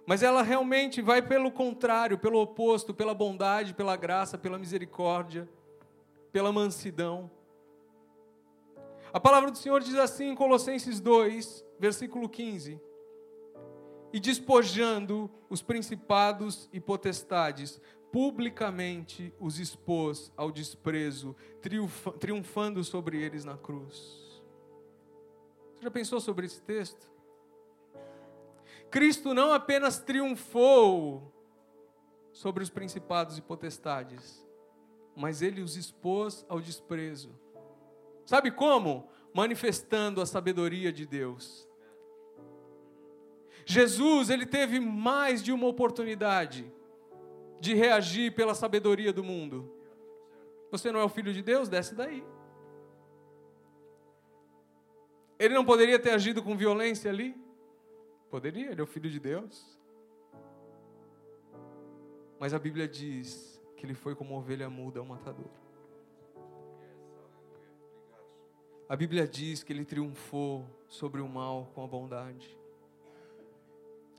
mas 0.05 0.25
ela 0.25 0.43
realmente 0.43 1.01
vai 1.01 1.23
pelo 1.23 1.53
contrário, 1.53 2.19
pelo 2.19 2.41
oposto, 2.41 2.93
pela 2.93 3.15
bondade, 3.15 3.73
pela 3.73 3.95
graça, 3.95 4.37
pela 4.37 4.59
misericórdia, 4.59 5.49
pela 6.33 6.51
mansidão. 6.51 7.31
A 9.13 9.21
palavra 9.21 9.53
do 9.53 9.59
Senhor 9.59 9.81
diz 9.81 9.95
assim 9.95 10.31
em 10.31 10.35
Colossenses 10.35 10.99
2, 10.99 11.65
versículo 11.79 12.29
15: 12.29 12.81
e 14.13 14.21
despojando 14.21 15.31
os 15.49 15.63
principados 15.63 16.69
e 16.73 16.81
potestades, 16.81 17.81
publicamente 18.11 19.35
os 19.39 19.59
expôs 19.59 20.33
ao 20.37 20.51
desprezo, 20.51 21.37
triunfando 22.19 22.83
sobre 22.83 23.21
eles 23.21 23.45
na 23.45 23.57
cruz. 23.57 24.43
Você 25.75 25.83
já 25.83 25.91
pensou 25.91 26.21
sobre 26.21 26.47
esse 26.47 26.63
texto? 26.63 27.11
Cristo 28.91 29.35
não 29.35 29.53
apenas 29.53 29.99
triunfou 29.99 31.33
sobre 32.33 32.63
os 32.63 32.71
principados 32.71 33.37
e 33.37 33.43
potestades, 33.43 34.47
mas 35.15 35.43
ele 35.43 35.61
os 35.61 35.77
expôs 35.77 36.47
ao 36.49 36.61
desprezo. 36.61 37.39
Sabe 38.25 38.51
como? 38.51 39.09
Manifestando 39.35 40.23
a 40.23 40.27
sabedoria 40.27 40.93
de 40.93 41.05
Deus 41.05 41.69
Jesus, 43.69 44.31
ele 44.31 44.47
teve 44.47 44.79
mais 44.79 45.43
de 45.43 45.51
uma 45.51 45.67
oportunidade 45.67 46.73
de 47.61 47.75
reagir 47.75 48.33
pela 48.33 48.55
sabedoria 48.55 49.13
do 49.13 49.25
mundo. 49.25 49.75
Você 50.71 50.93
não 50.93 51.01
é 51.01 51.05
o 51.05 51.09
filho 51.09 51.33
de 51.33 51.43
Deus? 51.43 51.69
Desce 51.69 51.93
daí. 51.93 52.25
Ele 55.37 55.53
não 55.53 55.65
poderia 55.65 55.99
ter 55.99 56.11
agido 56.11 56.45
com 56.45 56.57
violência 56.57 57.11
ali? 57.11 57.37
Poderia, 58.31 58.71
ele 58.71 58.81
é 58.81 58.85
o 58.85 58.87
filho 58.87 59.11
de 59.11 59.19
Deus. 59.19 59.77
Mas 62.39 62.55
a 62.55 62.59
Bíblia 62.61 62.87
diz 62.87 63.61
que 63.77 63.85
ele 63.85 63.95
foi 63.95 64.15
como 64.15 64.39
ovelha 64.39 64.71
muda 64.71 65.01
ao 65.01 65.07
matador. 65.07 65.51
A 68.89 68.95
Bíblia 68.95 69.27
diz 69.27 69.65
que 69.65 69.73
ele 69.73 69.85
triunfou 69.85 70.65
sobre 70.87 71.21
o 71.21 71.29
mal 71.29 71.73
com 71.75 71.83
a 71.83 71.89
bondade. 71.89 72.57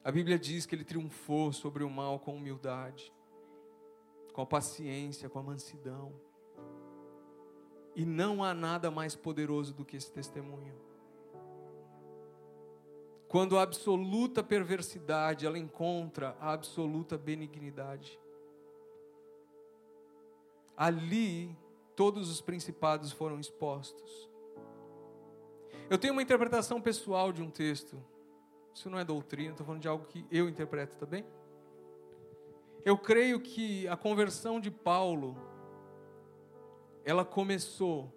A 0.08 0.12
Bíblia 0.12 0.40
diz 0.40 0.66
que 0.66 0.74
ele 0.74 0.86
triunfou 0.86 1.52
sobre 1.52 1.84
o 1.84 1.90
mal 1.90 2.18
com 2.18 2.34
humildade, 2.34 3.14
com 4.32 4.42
a 4.42 4.46
paciência, 4.46 5.28
com 5.28 5.38
a 5.38 5.44
mansidão. 5.44 6.14
E 7.94 8.06
não 8.06 8.42
há 8.42 8.54
nada 8.54 8.90
mais 8.90 9.18
poderoso 9.18 9.74
do 9.74 9.84
que 9.84 9.98
esse 9.98 10.10
testemunho. 10.10 10.74
Quando 13.28 13.58
a 13.58 13.64
absoluta 13.64 14.42
perversidade 14.42 15.46
ela 15.46 15.60
encontra 15.60 16.38
a 16.40 16.54
absoluta 16.54 17.18
benignidade. 17.18 18.18
Ali 20.78 21.54
todos 21.98 22.30
os 22.30 22.40
principados 22.40 23.12
foram 23.12 23.42
expostos. 23.42 24.30
Eu 25.90 25.98
tenho 25.98 26.14
uma 26.14 26.22
interpretação 26.22 26.80
pessoal 26.80 27.34
de 27.34 27.42
um 27.42 27.52
texto 27.52 28.02
isso 28.78 28.92
não 28.92 29.00
é 29.00 29.04
doutrina, 29.04 29.50
estou 29.50 29.66
falando 29.66 29.82
de 29.82 29.88
algo 29.88 30.06
que 30.06 30.24
eu 30.30 30.48
interpreto 30.48 30.96
também. 30.98 31.24
Tá 31.24 31.30
eu 32.86 32.96
creio 32.96 33.40
que 33.40 33.88
a 33.88 33.98
conversão 33.98 34.60
de 34.60 34.70
Paulo, 34.70 35.36
ela 37.04 37.26
começou 37.26 38.14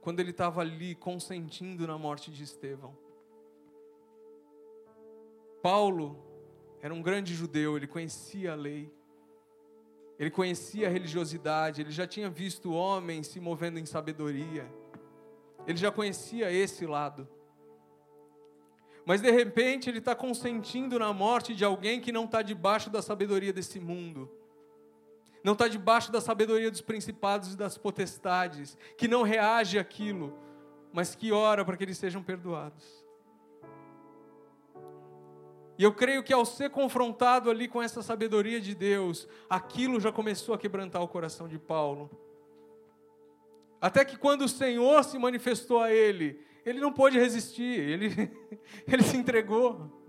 quando 0.00 0.20
ele 0.20 0.30
estava 0.30 0.60
ali 0.60 0.94
consentindo 0.94 1.84
na 1.84 1.98
morte 1.98 2.30
de 2.30 2.44
Estevão. 2.44 2.96
Paulo 5.60 6.16
era 6.80 6.94
um 6.94 7.02
grande 7.02 7.34
judeu, 7.34 7.76
ele 7.76 7.88
conhecia 7.88 8.52
a 8.52 8.54
lei, 8.54 8.88
ele 10.16 10.30
conhecia 10.30 10.86
a 10.86 10.90
religiosidade, 10.90 11.80
ele 11.80 11.90
já 11.90 12.06
tinha 12.06 12.30
visto 12.30 12.72
homens 12.72 13.26
se 13.26 13.40
movendo 13.40 13.80
em 13.80 13.84
sabedoria, 13.84 14.64
ele 15.66 15.76
já 15.76 15.90
conhecia 15.90 16.52
esse 16.52 16.86
lado. 16.86 17.28
Mas 19.04 19.20
de 19.20 19.30
repente 19.30 19.90
ele 19.90 19.98
está 19.98 20.14
consentindo 20.14 20.98
na 20.98 21.12
morte 21.12 21.54
de 21.54 21.64
alguém 21.64 22.00
que 22.00 22.12
não 22.12 22.24
está 22.24 22.40
debaixo 22.40 22.88
da 22.88 23.02
sabedoria 23.02 23.52
desse 23.52 23.80
mundo, 23.80 24.30
não 25.42 25.54
está 25.54 25.66
debaixo 25.66 26.12
da 26.12 26.20
sabedoria 26.20 26.70
dos 26.70 26.80
principados 26.80 27.54
e 27.54 27.56
das 27.56 27.76
potestades, 27.76 28.78
que 28.96 29.08
não 29.08 29.22
reage 29.22 29.78
àquilo, 29.78 30.38
mas 30.92 31.14
que 31.14 31.32
ora 31.32 31.64
para 31.64 31.76
que 31.76 31.82
eles 31.82 31.98
sejam 31.98 32.22
perdoados. 32.22 33.02
E 35.78 35.82
eu 35.82 35.92
creio 35.92 36.22
que 36.22 36.32
ao 36.32 36.44
ser 36.44 36.70
confrontado 36.70 37.50
ali 37.50 37.66
com 37.66 37.82
essa 37.82 38.02
sabedoria 38.02 38.60
de 38.60 38.74
Deus, 38.74 39.26
aquilo 39.50 39.98
já 39.98 40.12
começou 40.12 40.54
a 40.54 40.58
quebrantar 40.58 41.02
o 41.02 41.08
coração 41.08 41.48
de 41.48 41.58
Paulo. 41.58 42.08
Até 43.80 44.04
que 44.04 44.16
quando 44.16 44.42
o 44.42 44.48
Senhor 44.48 45.02
se 45.02 45.18
manifestou 45.18 45.80
a 45.80 45.90
ele, 45.90 46.40
ele 46.64 46.80
não 46.80 46.92
pôde 46.92 47.18
resistir, 47.18 47.78
ele, 47.78 48.30
ele 48.86 49.02
se 49.02 49.16
entregou. 49.16 50.00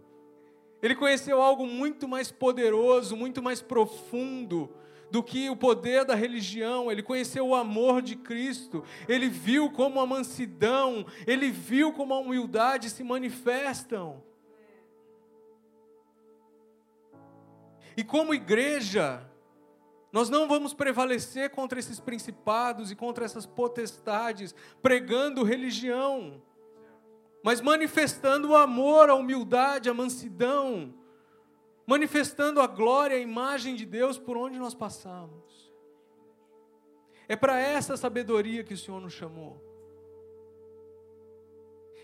Ele 0.82 0.96
conheceu 0.96 1.42
algo 1.42 1.66
muito 1.66 2.08
mais 2.08 2.32
poderoso, 2.32 3.16
muito 3.16 3.42
mais 3.42 3.62
profundo 3.62 4.70
do 5.10 5.24
que 5.24 5.50
o 5.50 5.56
poder 5.56 6.04
da 6.04 6.14
religião. 6.14 6.92
Ele 6.92 7.02
conheceu 7.02 7.48
o 7.48 7.56
amor 7.56 8.02
de 8.02 8.16
Cristo. 8.16 8.84
Ele 9.08 9.30
viu 9.30 9.72
como 9.72 10.00
a 10.02 10.06
mansidão, 10.06 11.06
ele 11.26 11.50
viu 11.50 11.94
como 11.94 12.14
a 12.14 12.20
humildade 12.20 12.90
se 12.90 13.04
manifestam. 13.04 14.22
E 17.96 18.04
como 18.04 18.34
igreja, 18.34 19.26
nós 20.14 20.30
não 20.30 20.48
vamos 20.48 20.76
prevalecer 20.76 21.50
contra 21.50 21.80
esses 21.80 22.00
principados 22.00 22.92
e 22.92 22.96
contra 22.96 23.26
essas 23.26 23.48
potestades, 23.48 24.54
pregando 24.80 25.44
religião, 25.44 26.40
mas 27.44 27.60
manifestando 27.60 28.52
o 28.52 28.56
amor, 28.56 29.10
a 29.10 29.16
humildade, 29.16 29.90
a 29.90 29.94
mansidão, 29.94 30.94
manifestando 31.88 32.62
a 32.62 32.68
glória, 32.68 33.18
a 33.18 33.20
imagem 33.20 33.74
de 33.74 33.88
Deus 33.88 34.20
por 34.20 34.38
onde 34.38 34.60
nós 34.60 34.76
passamos. 34.76 35.74
É 37.28 37.36
para 37.36 37.60
essa 37.60 37.98
sabedoria 37.98 38.64
que 38.64 38.76
o 38.76 38.78
Senhor 38.78 39.02
nos 39.02 39.14
chamou. 39.14 39.60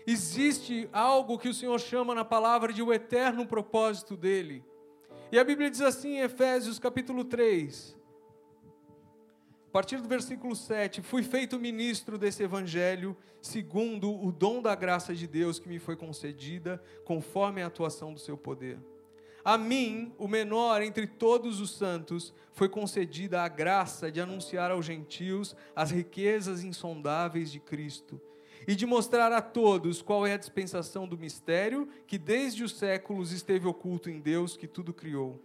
Existe 0.04 0.88
algo 0.92 1.38
que 1.38 1.48
o 1.48 1.54
Senhor 1.54 1.78
chama 1.78 2.12
na 2.12 2.24
palavra 2.24 2.72
de 2.72 2.82
o 2.82 2.92
eterno 2.92 3.46
propósito 3.46 4.16
dele. 4.16 4.64
E 5.30 5.38
a 5.38 5.44
Bíblia 5.44 5.70
diz 5.70 5.80
assim 5.80 6.16
em 6.16 6.22
Efésios 6.22 6.80
capítulo 6.80 7.24
3, 7.24 7.99
a 9.70 9.72
partir 9.72 10.00
do 10.00 10.08
versículo 10.08 10.56
7, 10.56 11.00
fui 11.00 11.22
feito 11.22 11.56
ministro 11.56 12.18
desse 12.18 12.42
evangelho, 12.42 13.16
segundo 13.40 14.12
o 14.12 14.32
dom 14.32 14.60
da 14.60 14.74
graça 14.74 15.14
de 15.14 15.28
Deus 15.28 15.60
que 15.60 15.68
me 15.68 15.78
foi 15.78 15.94
concedida, 15.94 16.82
conforme 17.04 17.62
a 17.62 17.68
atuação 17.68 18.12
do 18.12 18.18
seu 18.18 18.36
poder. 18.36 18.80
A 19.44 19.56
mim, 19.56 20.12
o 20.18 20.26
menor 20.26 20.82
entre 20.82 21.06
todos 21.06 21.60
os 21.60 21.70
santos, 21.70 22.34
foi 22.52 22.68
concedida 22.68 23.42
a 23.42 23.48
graça 23.48 24.10
de 24.10 24.20
anunciar 24.20 24.72
aos 24.72 24.84
gentios 24.84 25.54
as 25.76 25.92
riquezas 25.92 26.64
insondáveis 26.64 27.52
de 27.52 27.60
Cristo 27.60 28.20
e 28.66 28.74
de 28.74 28.84
mostrar 28.86 29.30
a 29.30 29.40
todos 29.40 30.02
qual 30.02 30.26
é 30.26 30.32
a 30.32 30.36
dispensação 30.36 31.06
do 31.06 31.16
mistério 31.16 31.88
que 32.08 32.18
desde 32.18 32.64
os 32.64 32.76
séculos 32.76 33.30
esteve 33.30 33.68
oculto 33.68 34.10
em 34.10 34.18
Deus 34.18 34.56
que 34.56 34.66
tudo 34.66 34.92
criou 34.92 35.40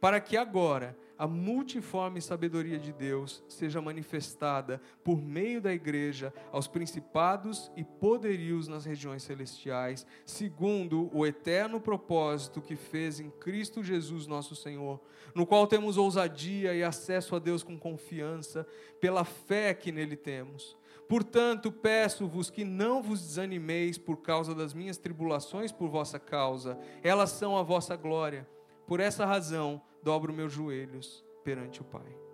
para 0.00 0.20
que 0.20 0.36
agora 0.36 0.96
a 1.16 1.26
multiforme 1.26 2.20
sabedoria 2.20 2.78
de 2.78 2.92
Deus 2.92 3.42
seja 3.48 3.80
manifestada 3.80 4.80
por 5.02 5.22
meio 5.22 5.60
da 5.60 5.72
igreja 5.72 6.34
aos 6.50 6.66
principados 6.66 7.70
e 7.76 7.84
poderios 7.84 8.66
nas 8.66 8.84
regiões 8.84 9.22
celestiais, 9.22 10.06
segundo 10.26 11.08
o 11.16 11.24
eterno 11.24 11.80
propósito 11.80 12.60
que 12.60 12.74
fez 12.74 13.20
em 13.20 13.30
Cristo 13.30 13.82
Jesus 13.82 14.26
nosso 14.26 14.56
Senhor, 14.56 15.00
no 15.34 15.46
qual 15.46 15.66
temos 15.66 15.96
ousadia 15.96 16.74
e 16.74 16.82
acesso 16.82 17.36
a 17.36 17.38
Deus 17.38 17.62
com 17.62 17.78
confiança, 17.78 18.66
pela 19.00 19.24
fé 19.24 19.72
que 19.72 19.92
nele 19.92 20.16
temos. 20.16 20.76
Portanto, 21.08 21.70
peço-vos 21.70 22.50
que 22.50 22.64
não 22.64 23.02
vos 23.02 23.20
desanimeis 23.20 23.98
por 23.98 24.16
causa 24.16 24.54
das 24.54 24.72
minhas 24.72 24.96
tribulações 24.96 25.70
por 25.70 25.88
vossa 25.88 26.18
causa, 26.18 26.78
elas 27.02 27.30
são 27.30 27.56
a 27.56 27.62
vossa 27.62 27.94
glória. 27.94 28.48
Por 28.86 29.00
essa 29.00 29.24
razão, 29.24 29.82
dobro 30.02 30.32
meus 30.32 30.52
joelhos 30.52 31.24
perante 31.42 31.80
o 31.80 31.84
Pai. 31.84 32.24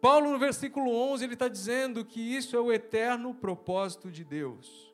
Paulo, 0.00 0.30
no 0.30 0.38
versículo 0.38 0.90
11, 0.90 1.24
ele 1.24 1.32
está 1.32 1.48
dizendo 1.48 2.04
que 2.04 2.20
isso 2.20 2.54
é 2.54 2.60
o 2.60 2.70
eterno 2.70 3.34
propósito 3.34 4.10
de 4.10 4.22
Deus. 4.22 4.92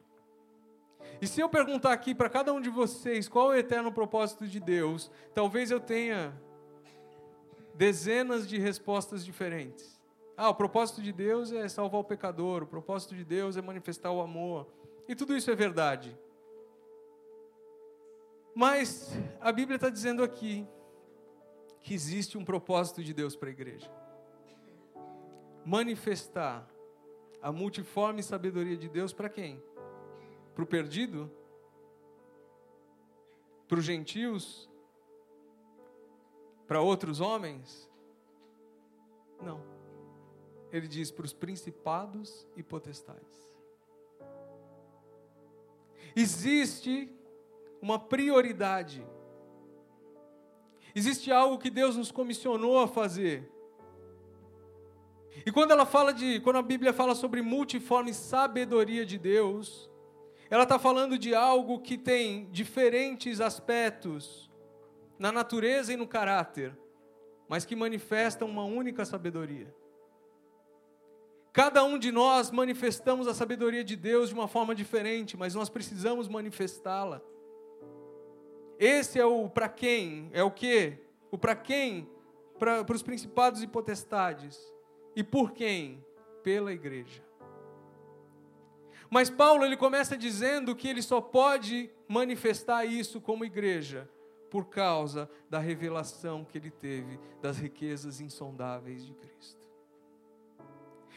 E 1.21 1.27
se 1.27 1.41
eu 1.41 1.49
perguntar 1.49 1.93
aqui 1.93 2.15
para 2.15 2.31
cada 2.31 2.53
um 2.53 2.61
de 2.61 2.71
vocês 2.71 3.29
qual 3.29 3.53
é 3.53 3.57
o 3.57 3.59
eterno 3.59 3.93
propósito 3.93 4.47
de 4.47 4.61
Deus, 4.61 5.11
talvez 5.35 5.71
eu 5.71 5.81
tenha 5.81 6.33
dezenas 7.75 8.49
de 8.49 8.59
respostas 8.59 9.25
diferentes. 9.25 10.01
Ah, 10.37 10.49
o 10.49 10.55
propósito 10.55 11.03
de 11.03 11.13
Deus 11.13 11.53
é 11.53 11.69
salvar 11.69 12.01
o 12.01 12.05
pecador, 12.05 12.63
o 12.63 12.67
propósito 12.67 13.15
de 13.15 13.25
Deus 13.25 13.57
é 13.57 13.63
manifestar 13.63 14.13
o 14.13 14.21
amor. 14.21 14.67
E 15.09 15.15
tudo 15.15 15.37
isso 15.37 15.51
é 15.51 15.55
verdade. 15.55 16.17
Mas 18.55 19.11
a 19.41 19.53
Bíblia 19.53 19.77
está 19.77 19.89
dizendo 19.89 20.23
aqui 20.23 20.67
que 21.83 21.95
existe 21.95 22.37
um 22.37 22.45
propósito 22.45 23.03
de 23.03 23.15
Deus 23.15 23.35
para 23.37 23.49
a 23.49 23.53
igreja 23.53 23.91
manifestar 25.65 26.69
a 27.43 27.53
multiforme 27.53 28.23
sabedoria 28.23 28.77
de 28.77 28.89
Deus 28.89 29.13
para 29.13 29.29
quem? 29.29 29.63
Para 30.55 30.65
o 30.65 30.67
perdido? 30.67 31.31
Para 33.69 33.79
os 33.79 33.85
gentios? 33.85 34.69
Para 36.67 36.81
outros 36.81 37.21
homens? 37.21 37.89
Não. 39.41 39.63
Ele 40.73 40.87
diz 40.87 41.11
para 41.11 41.25
os 41.25 41.33
principados 41.33 42.47
e 42.57 42.63
potestades. 42.63 43.39
Existe 46.15 47.13
uma 47.81 47.99
prioridade. 47.99 49.07
Existe 50.95 51.31
algo 51.31 51.59
que 51.59 51.71
Deus 51.71 51.97
nos 51.97 52.11
comissionou 52.11 52.79
a 52.81 52.89
fazer. 52.89 53.51
E 55.47 55.53
quando 55.53 55.71
ela 55.71 55.87
fala 55.87 56.13
de, 56.13 56.41
quando 56.41 56.57
a 56.57 56.63
Bíblia 56.63 56.93
fala 56.93 57.15
sobre 57.15 57.41
multiforme 57.41 58.13
sabedoria 58.13 59.07
de 59.07 59.17
Deus, 59.17 59.91
ela 60.51 60.65
está 60.65 60.79
falando 60.79 61.17
de 61.17 61.35
algo 61.35 61.81
que 61.81 61.97
tem 61.97 62.51
diferentes 62.51 63.41
aspectos 63.41 64.51
na 65.19 65.31
natureza 65.31 65.93
e 65.93 65.97
no 65.97 66.09
caráter, 66.09 66.77
mas 67.49 67.65
que 67.65 67.77
manifestam 67.77 68.49
uma 68.49 68.65
única 68.65 69.05
sabedoria. 69.05 69.73
Cada 71.53 71.83
um 71.85 71.99
de 71.99 72.13
nós 72.13 72.51
manifestamos 72.51 73.27
a 73.27 73.35
sabedoria 73.35 73.83
de 73.83 73.97
Deus 73.97 74.29
de 74.29 74.35
uma 74.35 74.49
forma 74.49 74.75
diferente, 74.75 75.37
mas 75.37 75.55
nós 75.55 75.69
precisamos 75.69 76.29
manifestá-la. 76.29 77.21
Esse 78.81 79.21
é 79.21 79.27
o 79.27 79.47
para 79.47 79.69
quem, 79.69 80.31
é 80.33 80.43
o 80.43 80.51
que? 80.51 80.97
O 81.31 81.37
para 81.37 81.55
quem? 81.55 82.09
Para 82.59 82.91
os 82.95 83.03
principados 83.03 83.63
e 83.63 83.67
potestades. 83.67 84.59
E 85.15 85.23
por 85.23 85.53
quem? 85.53 86.03
Pela 86.43 86.73
igreja. 86.73 87.23
Mas 89.11 89.29
Paulo 89.29 89.67
ele 89.67 89.77
começa 89.77 90.17
dizendo 90.17 90.75
que 90.75 90.89
ele 90.89 91.03
só 91.03 91.21
pode 91.21 91.91
manifestar 92.09 92.87
isso 92.87 93.21
como 93.21 93.45
igreja 93.45 94.09
por 94.49 94.71
causa 94.71 95.29
da 95.51 95.59
revelação 95.59 96.43
que 96.43 96.57
ele 96.57 96.71
teve 96.71 97.21
das 97.43 97.59
riquezas 97.59 98.19
insondáveis 98.19 99.05
de 99.05 99.13
Cristo. 99.13 99.61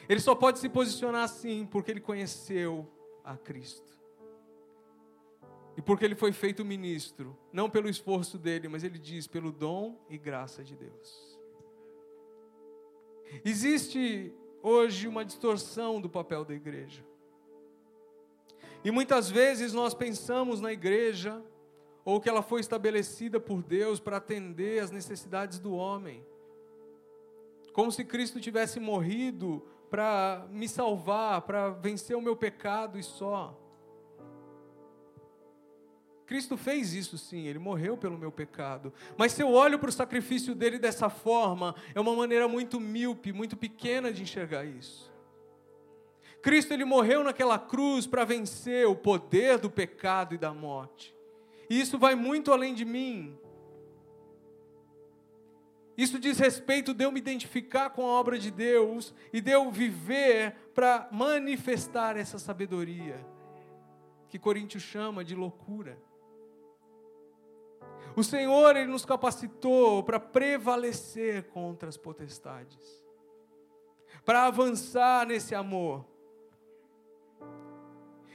Ele 0.09 0.19
só 0.19 0.35
pode 0.35 0.59
se 0.59 0.67
posicionar 0.67 1.23
assim 1.23 1.65
porque 1.65 1.91
ele 1.91 2.01
conheceu 2.01 2.91
a 3.23 3.37
Cristo. 3.37 4.02
E 5.75 5.81
porque 5.81 6.05
ele 6.05 6.15
foi 6.15 6.31
feito 6.31 6.63
ministro, 6.63 7.37
não 7.51 7.69
pelo 7.69 7.89
esforço 7.89 8.37
dele, 8.37 8.67
mas 8.67 8.83
ele 8.83 8.99
diz 8.99 9.27
pelo 9.27 9.51
dom 9.51 9.99
e 10.09 10.17
graça 10.17 10.63
de 10.63 10.75
Deus. 10.75 11.39
Existe 13.43 14.33
hoje 14.61 15.07
uma 15.07 15.25
distorção 15.25 15.99
do 15.99 16.09
papel 16.09 16.45
da 16.45 16.53
igreja. 16.53 17.03
E 18.83 18.91
muitas 18.91 19.29
vezes 19.29 19.73
nós 19.73 19.93
pensamos 19.93 20.61
na 20.61 20.71
igreja 20.71 21.41
ou 22.05 22.19
que 22.19 22.29
ela 22.29 22.41
foi 22.41 22.59
estabelecida 22.59 23.39
por 23.39 23.63
Deus 23.63 23.99
para 23.99 24.17
atender 24.17 24.81
às 24.81 24.91
necessidades 24.91 25.57
do 25.57 25.73
homem. 25.73 26.23
Como 27.71 27.91
se 27.91 28.03
Cristo 28.03 28.39
tivesse 28.39 28.79
morrido 28.79 29.65
para 29.89 30.45
me 30.49 30.67
salvar, 30.67 31.41
para 31.41 31.69
vencer 31.69 32.15
o 32.15 32.21
meu 32.21 32.35
pecado 32.35 32.99
e 32.99 33.03
só. 33.03 33.57
Cristo 36.25 36.57
fez 36.57 36.93
isso 36.93 37.17
sim, 37.17 37.47
ele 37.47 37.59
morreu 37.59 37.97
pelo 37.97 38.17
meu 38.17 38.31
pecado. 38.31 38.93
Mas 39.17 39.33
se 39.33 39.41
eu 39.41 39.51
olho 39.51 39.77
para 39.77 39.89
o 39.89 39.93
sacrifício 39.93 40.55
dele 40.55 40.79
dessa 40.79 41.09
forma, 41.09 41.75
é 41.93 41.99
uma 41.99 42.15
maneira 42.15 42.47
muito 42.47 42.79
míope, 42.79 43.33
muito 43.33 43.57
pequena 43.57 44.11
de 44.11 44.23
enxergar 44.23 44.65
isso. 44.65 45.11
Cristo 46.41 46.73
ele 46.73 46.85
morreu 46.85 47.23
naquela 47.23 47.57
cruz 47.57 48.05
para 48.05 48.25
vencer 48.25 48.87
o 48.87 48.95
poder 48.95 49.57
do 49.57 49.69
pecado 49.69 50.35
e 50.35 50.37
da 50.37 50.53
morte. 50.53 51.15
E 51.69 51.79
isso 51.79 51.97
vai 51.97 52.15
muito 52.15 52.51
além 52.51 52.73
de 52.73 52.83
mim. 52.83 53.37
Isso 55.97 56.19
diz 56.19 56.39
respeito 56.39 56.93
de 56.93 57.05
eu 57.05 57.11
me 57.11 57.19
identificar 57.19 57.91
com 57.91 58.05
a 58.05 58.19
obra 58.19 58.39
de 58.39 58.49
Deus 58.49 59.13
e 59.31 59.39
de 59.39 59.51
eu 59.51 59.71
viver 59.71 60.55
para 60.73 61.07
manifestar 61.11 62.17
essa 62.17 62.39
sabedoria 62.39 63.23
que 64.33 64.39
Coríntios 64.39 64.81
chama 64.81 65.23
de 65.23 65.35
loucura. 65.35 65.95
O 68.15 68.23
Senhor 68.23 68.75
ele 68.75 68.91
nos 68.91 69.05
capacitou 69.05 70.03
para 70.03 70.19
prevalecer 70.19 71.43
contra 71.45 71.89
as 71.89 71.97
potestades, 71.97 73.03
para 74.23 74.45
avançar 74.45 75.25
nesse 75.25 75.55
amor. 75.55 76.05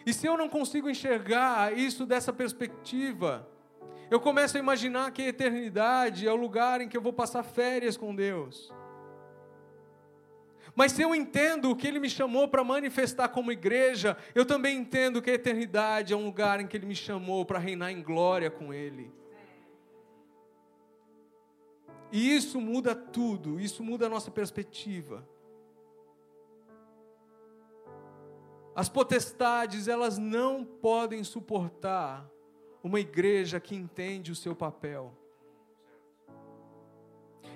E 0.04 0.12
se 0.12 0.26
eu 0.26 0.36
não 0.36 0.48
consigo 0.48 0.88
enxergar 0.88 1.76
isso 1.76 2.06
dessa 2.06 2.32
perspectiva, 2.32 3.48
eu 4.10 4.18
começo 4.18 4.56
a 4.56 4.60
imaginar 4.60 5.10
que 5.12 5.22
a 5.22 5.28
eternidade 5.28 6.26
é 6.26 6.32
o 6.32 6.36
lugar 6.36 6.80
em 6.80 6.88
que 6.88 6.96
eu 6.96 7.02
vou 7.02 7.12
passar 7.12 7.42
férias 7.42 7.96
com 7.96 8.14
Deus. 8.14 8.72
Mas 10.74 10.92
se 10.92 11.02
eu 11.02 11.14
entendo 11.14 11.70
o 11.70 11.76
que 11.76 11.86
Ele 11.86 11.98
me 11.98 12.08
chamou 12.08 12.48
para 12.48 12.64
manifestar 12.64 13.28
como 13.28 13.52
igreja, 13.52 14.16
eu 14.34 14.46
também 14.46 14.78
entendo 14.78 15.20
que 15.20 15.30
a 15.30 15.34
eternidade 15.34 16.14
é 16.14 16.16
um 16.16 16.24
lugar 16.24 16.60
em 16.60 16.66
que 16.66 16.76
Ele 16.76 16.86
me 16.86 16.94
chamou 16.94 17.44
para 17.44 17.58
reinar 17.58 17.90
em 17.90 18.02
glória 18.02 18.50
com 18.50 18.72
Ele. 18.72 19.12
E 22.10 22.34
isso 22.34 22.60
muda 22.60 22.94
tudo, 22.94 23.60
isso 23.60 23.82
muda 23.82 24.06
a 24.06 24.08
nossa 24.08 24.30
perspectiva. 24.30 25.26
As 28.74 28.88
potestades, 28.88 29.88
elas 29.88 30.18
não 30.18 30.64
podem 30.64 31.24
suportar 31.24 32.28
uma 32.82 33.00
igreja 33.00 33.58
que 33.60 33.74
entende 33.74 34.30
o 34.30 34.36
seu 34.36 34.54
papel. 34.54 35.12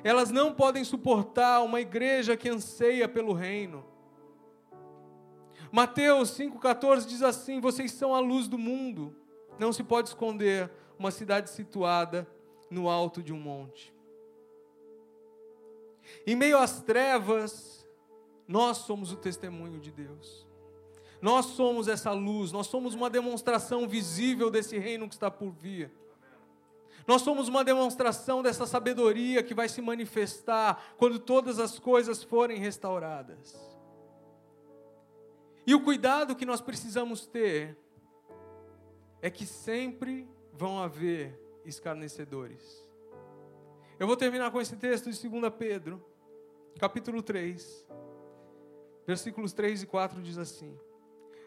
Elas 0.05 0.31
não 0.31 0.53
podem 0.53 0.83
suportar 0.83 1.63
uma 1.63 1.81
igreja 1.81 2.37
que 2.37 2.49
anseia 2.49 3.09
pelo 3.09 3.33
reino. 3.33 3.85
Mateus 5.71 6.37
5,14 6.37 7.07
diz 7.07 7.23
assim: 7.23 7.61
Vocês 7.61 7.93
são 7.93 8.15
a 8.15 8.19
luz 8.21 8.49
do 8.49 8.59
mundo. 8.59 9.17
Não 9.59 9.73
se 9.73 9.85
pode 9.85 10.09
esconder 10.09 10.71
uma 10.99 11.11
cidade 11.11 11.51
situada 11.51 12.29
no 12.69 12.89
alto 12.89 13.23
de 13.23 13.33
um 13.33 13.39
monte. 13.39 13.92
Em 16.27 16.35
meio 16.37 16.59
às 16.59 16.81
trevas, 16.81 17.87
nós 18.47 18.79
somos 18.79 19.13
o 19.13 19.17
testemunho 19.17 19.81
de 19.81 19.91
Deus. 19.91 20.47
Nós 21.21 21.47
somos 21.47 21.87
essa 21.87 22.13
luz, 22.13 22.51
nós 22.51 22.67
somos 22.67 22.95
uma 22.95 23.09
demonstração 23.09 23.89
visível 23.89 24.51
desse 24.51 24.79
reino 24.79 25.09
que 25.09 25.15
está 25.15 25.31
por 25.31 25.51
vir. 25.53 25.91
Nós 27.07 27.23
somos 27.23 27.49
uma 27.49 27.65
demonstração 27.65 28.43
dessa 28.43 28.67
sabedoria 28.67 29.43
que 29.43 29.55
vai 29.55 29.69
se 29.69 29.81
manifestar 29.81 30.95
quando 30.97 31.19
todas 31.19 31.59
as 31.59 31.79
coisas 31.79 32.23
forem 32.23 32.59
restauradas. 32.59 33.57
E 35.67 35.75
o 35.75 35.83
cuidado 35.83 36.35
que 36.35 36.47
nós 36.47 36.61
precisamos 36.61 37.27
ter 37.27 37.79
é 39.21 39.31
que 39.31 39.47
sempre 39.47 40.29
vão 40.53 40.83
haver 40.83 41.39
escarnecedores. 41.65 42.82
Eu 44.03 44.07
vou 44.09 44.17
terminar 44.17 44.51
com 44.51 44.61
esse 44.61 44.75
texto 44.75 45.09
de 45.13 45.29
2 45.29 45.53
Pedro, 45.57 46.05
capítulo 46.77 47.23
3, 47.23 47.87
versículos 49.07 49.53
3 49.53 49.85
e 49.85 49.87
4 49.87 50.21
diz 50.21 50.39
assim: 50.39 50.77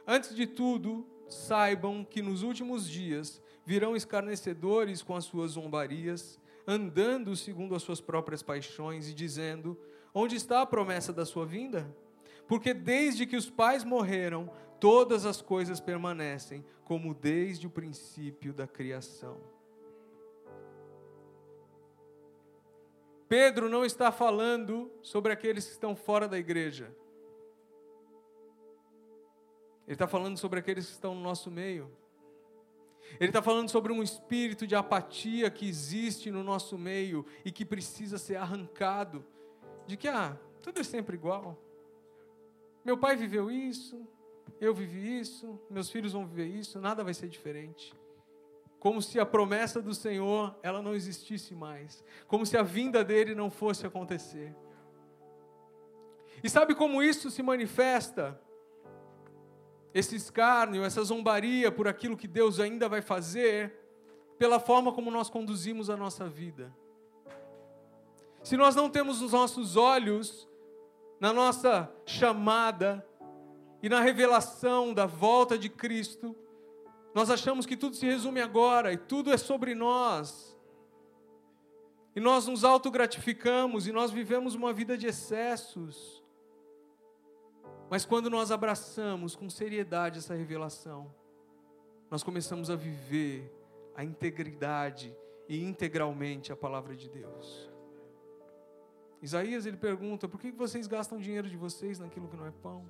Antes 0.07 0.33
de 0.33 0.47
tudo, 0.47 1.05
saibam 1.27 2.05
que 2.05 2.21
nos 2.21 2.43
últimos 2.43 2.89
dias 2.89 3.41
virão 3.65 3.93
escarnecedores 3.93 5.01
com 5.01 5.17
as 5.17 5.25
suas 5.25 5.51
zombarias, 5.51 6.39
andando 6.65 7.35
segundo 7.35 7.75
as 7.75 7.83
suas 7.83 7.99
próprias 7.99 8.41
paixões 8.41 9.09
e 9.09 9.13
dizendo: 9.13 9.77
Onde 10.13 10.37
está 10.37 10.61
a 10.61 10.65
promessa 10.65 11.11
da 11.11 11.25
sua 11.25 11.45
vinda? 11.45 11.93
Porque 12.47 12.73
desde 12.73 13.25
que 13.25 13.35
os 13.35 13.49
pais 13.49 13.83
morreram, 13.83 14.49
todas 14.79 15.25
as 15.25 15.41
coisas 15.41 15.81
permanecem 15.81 16.63
como 16.85 17.13
desde 17.13 17.67
o 17.67 17.69
princípio 17.69 18.53
da 18.53 18.65
criação. 18.65 19.54
Pedro 23.27 23.69
não 23.69 23.83
está 23.83 24.11
falando 24.11 24.91
sobre 25.01 25.31
aqueles 25.31 25.65
que 25.65 25.71
estão 25.71 25.95
fora 25.95 26.27
da 26.27 26.37
igreja. 26.37 26.95
Ele 29.87 29.93
está 29.93 30.07
falando 30.07 30.37
sobre 30.37 30.59
aqueles 30.59 30.85
que 30.85 30.93
estão 30.93 31.15
no 31.15 31.21
nosso 31.21 31.49
meio. 31.49 31.91
Ele 33.19 33.29
está 33.29 33.41
falando 33.41 33.69
sobre 33.69 33.93
um 33.93 34.01
espírito 34.01 34.65
de 34.65 34.75
apatia 34.75 35.49
que 35.49 35.67
existe 35.67 36.31
no 36.31 36.43
nosso 36.43 36.77
meio 36.77 37.25
e 37.43 37.51
que 37.51 37.63
precisa 37.63 38.17
ser 38.17 38.35
arrancado. 38.35 39.23
De 39.85 39.95
que, 39.95 40.07
ah, 40.07 40.37
tudo 40.61 40.79
é 40.79 40.83
sempre 40.83 41.15
igual. 41.15 41.57
Meu 42.83 42.97
pai 42.97 43.15
viveu 43.15 43.49
isso, 43.49 44.07
eu 44.59 44.73
vivi 44.73 45.19
isso, 45.19 45.59
meus 45.69 45.89
filhos 45.89 46.13
vão 46.13 46.25
viver 46.25 46.47
isso, 46.47 46.79
nada 46.79 47.03
vai 47.03 47.13
ser 47.13 47.27
diferente. 47.27 47.93
Como 48.85 49.01
se 49.01 49.19
a 49.19 49.25
promessa 49.25 49.81
do 49.81 49.95
Senhor, 49.95 50.55
ela 50.61 50.79
não 50.79 50.93
existisse 50.93 51.55
mais. 51.55 52.03
Como 52.27 52.45
se 52.45 52.55
a 52.55 52.61
vinda 52.61 53.03
dele 53.03 53.33
não 53.33 53.49
fosse 53.49 53.83
acontecer. 53.83 54.55
E 56.43 56.47
sabe 56.47 56.75
como 56.75 57.01
isso 57.01 57.31
se 57.31 57.41
manifesta? 57.41 58.39
esse 59.91 60.15
escárnio, 60.15 60.83
essa 60.83 61.01
zombaria 61.03 61.71
por 61.71 61.87
aquilo 61.87 62.15
que 62.15 62.27
Deus 62.27 62.59
ainda 62.59 62.87
vai 62.87 63.01
fazer, 63.01 63.73
pela 64.37 64.59
forma 64.59 64.91
como 64.91 65.09
nós 65.09 65.31
conduzimos 65.31 65.89
a 65.89 65.97
nossa 65.97 66.27
vida. 66.27 66.71
Se 68.43 68.55
nós 68.55 68.75
não 68.75 68.87
temos 68.87 69.19
os 69.19 69.31
nossos 69.31 69.75
olhos 69.75 70.47
na 71.19 71.33
nossa 71.33 71.91
chamada 72.05 73.03
e 73.81 73.89
na 73.89 74.01
revelação 74.01 74.93
da 74.93 75.07
volta 75.07 75.57
de 75.57 75.69
Cristo, 75.69 76.35
nós 77.15 77.29
achamos 77.29 77.65
que 77.65 77.77
tudo 77.77 77.95
se 77.95 78.05
resume 78.05 78.41
agora 78.41 78.91
e 78.91 78.97
tudo 78.97 79.31
é 79.31 79.37
sobre 79.37 79.73
nós. 79.73 80.53
E 82.13 82.19
nós 82.19 82.45
nos 82.45 82.65
autogratificamos 82.65 83.87
e 83.87 83.93
nós 83.93 84.11
vivemos 84.11 84.53
uma 84.53 84.73
vida 84.73 84.97
de 84.97 85.07
excessos. 85.07 86.21
Mas 87.89 88.03
quando 88.05 88.29
nós 88.29 88.51
abraçamos 88.51 89.33
com 89.33 89.49
seriedade 89.49 90.19
essa 90.19 90.35
revelação, 90.35 91.09
nós 92.11 92.21
começamos 92.21 92.69
a 92.69 92.75
viver 92.75 93.49
a 93.95 94.03
integridade 94.03 95.15
e 95.47 95.63
integralmente 95.63 96.51
a 96.51 96.55
palavra 96.55 96.97
de 96.97 97.09
Deus. 97.09 97.71
Isaías 99.21 99.65
ele 99.65 99.77
pergunta: 99.77 100.27
por 100.27 100.37
que 100.37 100.51
vocês 100.51 100.85
gastam 100.85 101.17
dinheiro 101.17 101.47
de 101.47 101.55
vocês 101.55 101.97
naquilo 101.97 102.27
que 102.27 102.35
não 102.35 102.45
é 102.45 102.51
pão? 102.51 102.85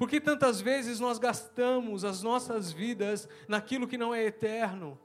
Por 0.00 0.08
que 0.08 0.18
tantas 0.18 0.62
vezes 0.62 0.98
nós 0.98 1.18
gastamos 1.18 2.06
as 2.06 2.22
nossas 2.22 2.72
vidas 2.72 3.28
naquilo 3.46 3.86
que 3.86 3.98
não 3.98 4.14
é 4.14 4.24
eterno? 4.24 4.98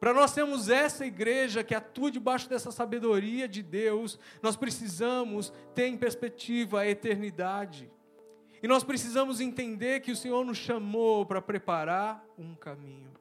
Para 0.00 0.14
nós 0.14 0.32
termos 0.32 0.70
essa 0.70 1.04
igreja 1.04 1.62
que 1.62 1.74
atua 1.74 2.10
debaixo 2.10 2.48
dessa 2.48 2.70
sabedoria 2.70 3.46
de 3.46 3.62
Deus, 3.62 4.18
nós 4.40 4.56
precisamos 4.56 5.52
ter 5.74 5.86
em 5.86 5.98
perspectiva 5.98 6.80
a 6.80 6.88
eternidade. 6.88 7.92
E 8.62 8.66
nós 8.66 8.82
precisamos 8.82 9.38
entender 9.38 10.00
que 10.00 10.12
o 10.12 10.16
Senhor 10.16 10.42
nos 10.42 10.56
chamou 10.56 11.26
para 11.26 11.42
preparar 11.42 12.24
um 12.38 12.54
caminho. 12.54 13.12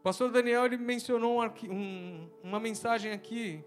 O 0.00 0.02
pastor 0.02 0.32
Daniel 0.32 0.64
ele 0.64 0.78
mencionou 0.78 1.40
um, 1.70 2.28
uma 2.42 2.58
mensagem 2.58 3.12
aqui, 3.12 3.64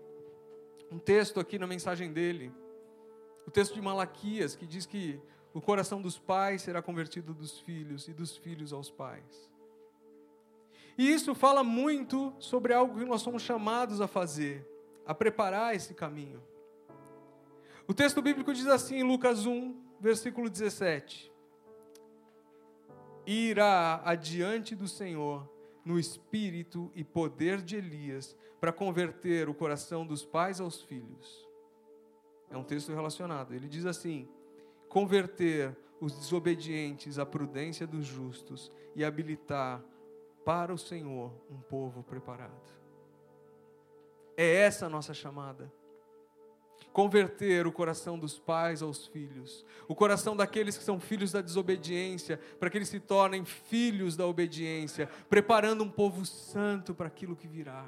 um 0.91 0.99
texto 0.99 1.39
aqui 1.39 1.57
na 1.57 1.65
mensagem 1.65 2.11
dele, 2.11 2.53
o 3.47 3.51
texto 3.51 3.73
de 3.73 3.81
Malaquias, 3.81 4.55
que 4.55 4.67
diz 4.67 4.85
que 4.85 5.19
o 5.53 5.61
coração 5.61 6.01
dos 6.01 6.19
pais 6.19 6.61
será 6.61 6.81
convertido 6.81 7.33
dos 7.33 7.59
filhos 7.59 8.07
e 8.09 8.13
dos 8.13 8.35
filhos 8.35 8.73
aos 8.73 8.91
pais. 8.91 9.49
E 10.97 11.09
isso 11.09 11.33
fala 11.33 11.63
muito 11.63 12.33
sobre 12.39 12.73
algo 12.73 12.99
que 12.99 13.05
nós 13.05 13.21
somos 13.21 13.41
chamados 13.41 14.01
a 14.01 14.07
fazer, 14.07 14.67
a 15.05 15.15
preparar 15.15 15.73
esse 15.73 15.93
caminho. 15.93 16.43
O 17.87 17.93
texto 17.93 18.21
bíblico 18.21 18.53
diz 18.53 18.67
assim 18.67 18.97
em 18.97 19.03
Lucas 19.03 19.45
1, 19.45 19.75
versículo 19.99 20.49
17: 20.49 21.31
Irá 23.25 24.01
adiante 24.03 24.75
do 24.75 24.87
Senhor 24.87 25.49
no 25.83 25.97
espírito 25.97 26.91
e 26.93 27.03
poder 27.03 27.61
de 27.61 27.77
Elias 27.77 28.37
para 28.61 28.71
converter 28.71 29.49
o 29.49 29.55
coração 29.55 30.05
dos 30.05 30.23
pais 30.23 30.61
aos 30.61 30.83
filhos. 30.83 31.49
É 32.51 32.55
um 32.55 32.63
texto 32.63 32.93
relacionado. 32.93 33.55
Ele 33.55 33.67
diz 33.67 33.87
assim: 33.87 34.29
converter 34.87 35.75
os 35.99 36.13
desobedientes 36.13 37.17
à 37.17 37.25
prudência 37.25 37.87
dos 37.87 38.05
justos 38.05 38.71
e 38.95 39.03
habilitar 39.03 39.83
para 40.45 40.71
o 40.71 40.77
Senhor 40.77 41.33
um 41.49 41.59
povo 41.59 42.03
preparado. 42.03 42.71
É 44.37 44.57
essa 44.57 44.85
a 44.85 44.89
nossa 44.89 45.13
chamada. 45.13 45.71
Converter 46.93 47.65
o 47.65 47.71
coração 47.71 48.19
dos 48.19 48.37
pais 48.37 48.81
aos 48.81 49.07
filhos, 49.07 49.65
o 49.87 49.95
coração 49.95 50.35
daqueles 50.35 50.77
que 50.77 50.83
são 50.83 50.99
filhos 50.99 51.31
da 51.31 51.41
desobediência, 51.41 52.39
para 52.59 52.69
que 52.69 52.77
eles 52.77 52.89
se 52.89 52.99
tornem 52.99 53.45
filhos 53.45 54.17
da 54.17 54.27
obediência, 54.27 55.07
preparando 55.29 55.83
um 55.83 55.89
povo 55.89 56.25
santo 56.25 56.93
para 56.93 57.07
aquilo 57.07 57.35
que 57.35 57.47
virá. 57.47 57.87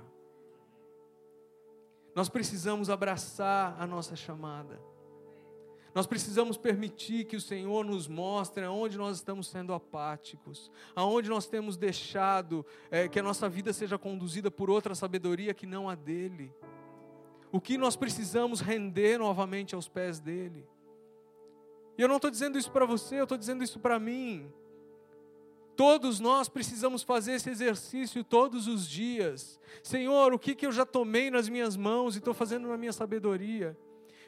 Nós 2.15 2.29
precisamos 2.29 2.89
abraçar 2.89 3.75
a 3.79 3.87
nossa 3.87 4.15
chamada. 4.15 4.79
Nós 5.93 6.07
precisamos 6.07 6.57
permitir 6.57 7.25
que 7.25 7.35
o 7.35 7.41
Senhor 7.41 7.85
nos 7.85 8.07
mostre 8.07 8.63
aonde 8.63 8.97
nós 8.97 9.17
estamos 9.17 9.47
sendo 9.47 9.73
apáticos, 9.73 10.71
aonde 10.95 11.29
nós 11.29 11.45
temos 11.45 11.77
deixado 11.77 12.65
é, 12.89 13.07
que 13.07 13.19
a 13.19 13.23
nossa 13.23 13.47
vida 13.47 13.71
seja 13.71 13.97
conduzida 13.97 14.49
por 14.49 14.71
outra 14.71 14.95
sabedoria 14.95 15.53
que 15.53 15.67
não 15.67 15.87
a 15.87 15.93
dele. 15.93 16.51
O 17.51 17.61
que 17.61 17.77
nós 17.77 17.95
precisamos 17.95 18.59
render 18.59 19.19
novamente 19.19 19.75
aos 19.75 19.87
pés 19.87 20.19
dele. 20.19 20.67
E 21.95 22.01
eu 22.01 22.07
não 22.07 22.15
estou 22.15 22.31
dizendo 22.31 22.57
isso 22.57 22.71
para 22.71 22.85
você, 22.85 23.19
eu 23.19 23.23
estou 23.23 23.37
dizendo 23.37 23.63
isso 23.63 23.79
para 23.79 23.99
mim. 23.99 24.51
Todos 25.75 26.19
nós 26.19 26.47
precisamos 26.47 27.01
fazer 27.03 27.33
esse 27.33 27.49
exercício 27.49 28.23
todos 28.23 28.67
os 28.67 28.87
dias. 28.87 29.59
Senhor, 29.81 30.33
o 30.33 30.39
que, 30.39 30.53
que 30.53 30.65
eu 30.65 30.71
já 30.71 30.85
tomei 30.85 31.31
nas 31.31 31.49
minhas 31.49 31.75
mãos 31.75 32.15
e 32.15 32.19
estou 32.19 32.33
fazendo 32.33 32.67
na 32.67 32.77
minha 32.77 32.93
sabedoria? 32.93 33.77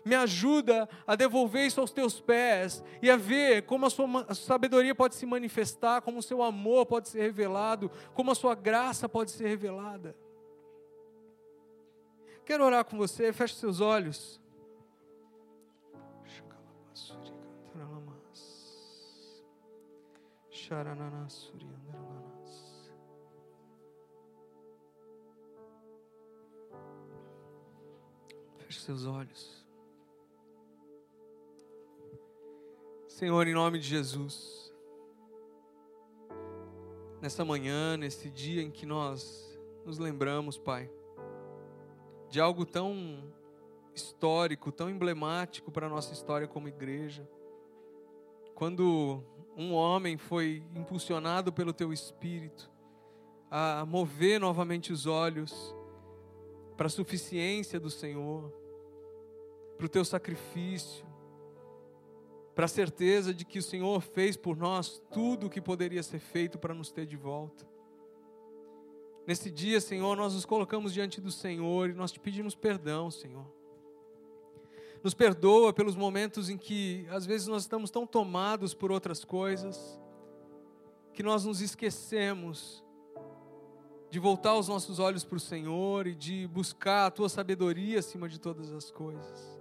me 0.05 0.13
ajuda 0.13 0.87
a 1.07 1.15
devolver 1.15 1.65
isso 1.65 1.81
aos 1.81 1.91
teus 1.91 2.21
pés 2.21 2.83
e 3.01 3.09
a 3.09 3.17
ver 3.17 3.63
como 3.63 3.87
a 3.87 3.89
sua 3.89 4.07
sabedoria 4.35 4.93
pode 4.93 5.15
se 5.15 5.25
manifestar, 5.25 6.03
como 6.03 6.19
o 6.19 6.23
seu 6.23 6.43
amor 6.43 6.85
pode 6.85 7.09
ser 7.09 7.23
revelado, 7.23 7.89
como 8.13 8.29
a 8.29 8.35
sua 8.35 8.53
graça 8.53 9.09
pode 9.09 9.31
ser 9.31 9.47
revelada. 9.47 10.15
Quero 12.45 12.63
orar 12.63 12.85
com 12.85 12.95
você, 12.95 13.33
feche 13.33 13.55
seus 13.55 13.81
olhos. 13.81 14.39
Feche 28.57 28.79
seus 28.79 29.05
olhos. 29.05 29.63
Senhor, 33.07 33.47
em 33.47 33.53
nome 33.53 33.77
de 33.77 33.87
Jesus, 33.87 34.73
nesta 37.21 37.45
manhã, 37.45 37.95
nesse 37.95 38.31
dia 38.31 38.63
em 38.63 38.71
que 38.71 38.87
nós 38.87 39.55
nos 39.85 39.99
lembramos, 39.99 40.57
Pai, 40.57 40.89
de 42.27 42.41
algo 42.41 42.65
tão 42.65 43.31
histórico, 43.93 44.71
tão 44.71 44.89
emblemático 44.89 45.71
para 45.71 45.85
a 45.85 45.89
nossa 45.89 46.11
história 46.11 46.47
como 46.47 46.67
igreja, 46.67 47.29
quando 48.55 49.23
um 49.55 49.73
homem 49.73 50.17
foi 50.17 50.63
impulsionado 50.75 51.51
pelo 51.51 51.73
Teu 51.73 51.93
Espírito 51.93 52.69
a 53.49 53.85
mover 53.85 54.39
novamente 54.39 54.91
os 54.91 55.05
olhos 55.05 55.73
para 56.75 56.87
a 56.87 56.89
suficiência 56.89 57.79
do 57.79 57.89
Senhor, 57.89 58.51
para 59.77 59.85
o 59.85 59.89
Teu 59.89 60.03
sacrifício, 60.03 61.05
para 62.53 62.65
a 62.65 62.69
certeza 62.69 63.33
de 63.33 63.45
que 63.45 63.59
o 63.59 63.63
Senhor 63.63 64.01
fez 64.01 64.35
por 64.35 64.57
nós 64.57 65.01
tudo 65.11 65.47
o 65.47 65.49
que 65.49 65.61
poderia 65.61 66.03
ser 66.03 66.19
feito 66.19 66.57
para 66.57 66.73
nos 66.73 66.91
ter 66.91 67.05
de 67.05 67.15
volta. 67.15 67.65
Nesse 69.25 69.49
dia, 69.49 69.81
Senhor, 69.81 70.15
nós 70.15 70.33
nos 70.33 70.45
colocamos 70.45 70.93
diante 70.93 71.19
do 71.19 71.31
Senhor 71.31 71.89
e 71.89 71.93
nós 71.93 72.11
te 72.11 72.19
pedimos 72.19 72.55
perdão, 72.55 73.09
Senhor. 73.09 73.54
Nos 75.05 75.13
perdoa 75.13 75.71
pelos 75.71 75.95
momentos 75.95 76.49
em 76.49 76.57
que, 76.57 77.05
às 77.11 77.27
vezes, 77.27 77.45
nós 77.45 77.61
estamos 77.61 77.91
tão 77.91 78.07
tomados 78.07 78.73
por 78.73 78.91
outras 78.91 79.23
coisas, 79.23 80.01
que 81.13 81.21
nós 81.21 81.45
nos 81.45 81.61
esquecemos 81.61 82.83
de 84.09 84.17
voltar 84.17 84.55
os 84.55 84.67
nossos 84.67 84.97
olhos 84.97 85.23
para 85.23 85.37
o 85.37 85.39
Senhor 85.39 86.07
e 86.07 86.15
de 86.15 86.47
buscar 86.47 87.05
a 87.05 87.11
tua 87.11 87.29
sabedoria 87.29 87.99
acima 87.99 88.27
de 88.27 88.39
todas 88.39 88.73
as 88.73 88.89
coisas. 88.89 89.59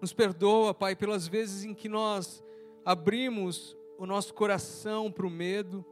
Nos 0.00 0.12
perdoa, 0.12 0.74
Pai, 0.74 0.96
pelas 0.96 1.28
vezes 1.28 1.62
em 1.62 1.72
que 1.72 1.88
nós 1.88 2.42
abrimos 2.84 3.76
o 3.96 4.06
nosso 4.06 4.34
coração 4.34 5.08
para 5.12 5.24
o 5.24 5.30
medo. 5.30 5.86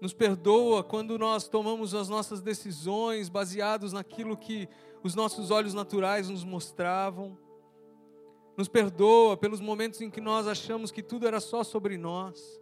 Nos 0.00 0.12
perdoa 0.12 0.84
quando 0.84 1.18
nós 1.18 1.48
tomamos 1.48 1.94
as 1.94 2.08
nossas 2.08 2.40
decisões 2.40 3.28
baseados 3.28 3.92
naquilo 3.92 4.36
que 4.36 4.68
os 5.02 5.14
nossos 5.14 5.50
olhos 5.50 5.72
naturais 5.72 6.28
nos 6.28 6.44
mostravam. 6.44 7.38
Nos 8.56 8.68
perdoa 8.68 9.36
pelos 9.36 9.60
momentos 9.60 10.00
em 10.00 10.10
que 10.10 10.20
nós 10.20 10.46
achamos 10.46 10.90
que 10.90 11.02
tudo 11.02 11.26
era 11.26 11.40
só 11.40 11.64
sobre 11.64 11.96
nós. 11.96 12.60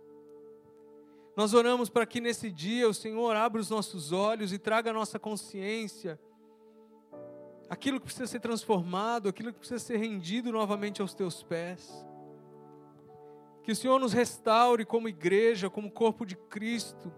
Nós 1.37 1.53
oramos 1.53 1.89
para 1.89 2.07
que 2.07 2.20
nesse 2.20 2.51
dia 2.51 2.89
o 2.89 2.95
Senhor 2.95 3.35
abra 3.35 3.61
os 3.61 3.70
nossos 3.70 4.12
olhos 4.12 4.53
e 4.53 4.59
traga 4.59 4.91
a 4.91 4.95
nossa 4.95 5.18
consciência 5.18 6.18
aquilo 7.68 7.99
que 7.99 8.07
precisa 8.07 8.26
ser 8.26 8.41
transformado, 8.41 9.28
aquilo 9.28 9.53
que 9.53 9.59
precisa 9.59 9.78
ser 9.78 9.97
rendido 9.97 10.53
novamente 10.53 11.01
aos 11.01 11.14
teus 11.14 11.43
pés. 11.43 11.93
Que 13.62 13.72
o 13.72 13.76
Senhor 13.76 13.99
nos 13.99 14.12
restaure 14.12 14.85
como 14.85 15.09
igreja, 15.09 15.70
como 15.70 15.91
corpo 15.91 16.26
de 16.26 16.37
Cristo, 16.37 17.12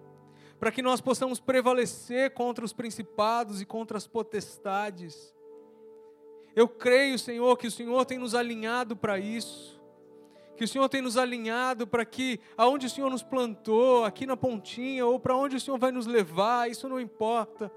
para 0.58 0.70
que 0.70 0.82
nós 0.82 1.00
possamos 1.00 1.38
prevalecer 1.38 2.32
contra 2.32 2.64
os 2.64 2.72
principados 2.72 3.60
e 3.60 3.66
contra 3.66 3.96
as 3.96 4.06
potestades. 4.06 5.34
Eu 6.54 6.68
creio, 6.68 7.18
Senhor, 7.18 7.56
que 7.56 7.66
o 7.66 7.70
Senhor 7.70 8.04
tem 8.04 8.18
nos 8.18 8.34
alinhado 8.34 8.96
para 8.96 9.18
isso. 9.18 9.80
Que 10.56 10.64
o 10.64 10.68
Senhor 10.68 10.88
tem 10.88 11.02
nos 11.02 11.18
alinhado 11.18 11.86
para 11.86 12.04
que 12.04 12.40
aonde 12.56 12.86
o 12.86 12.90
Senhor 12.90 13.10
nos 13.10 13.22
plantou, 13.22 14.04
aqui 14.04 14.24
na 14.24 14.36
pontinha, 14.36 15.04
ou 15.04 15.20
para 15.20 15.36
onde 15.36 15.56
o 15.56 15.60
Senhor 15.60 15.78
vai 15.78 15.92
nos 15.92 16.06
levar, 16.06 16.70
isso 16.70 16.88
não 16.88 16.98
importa 16.98 17.70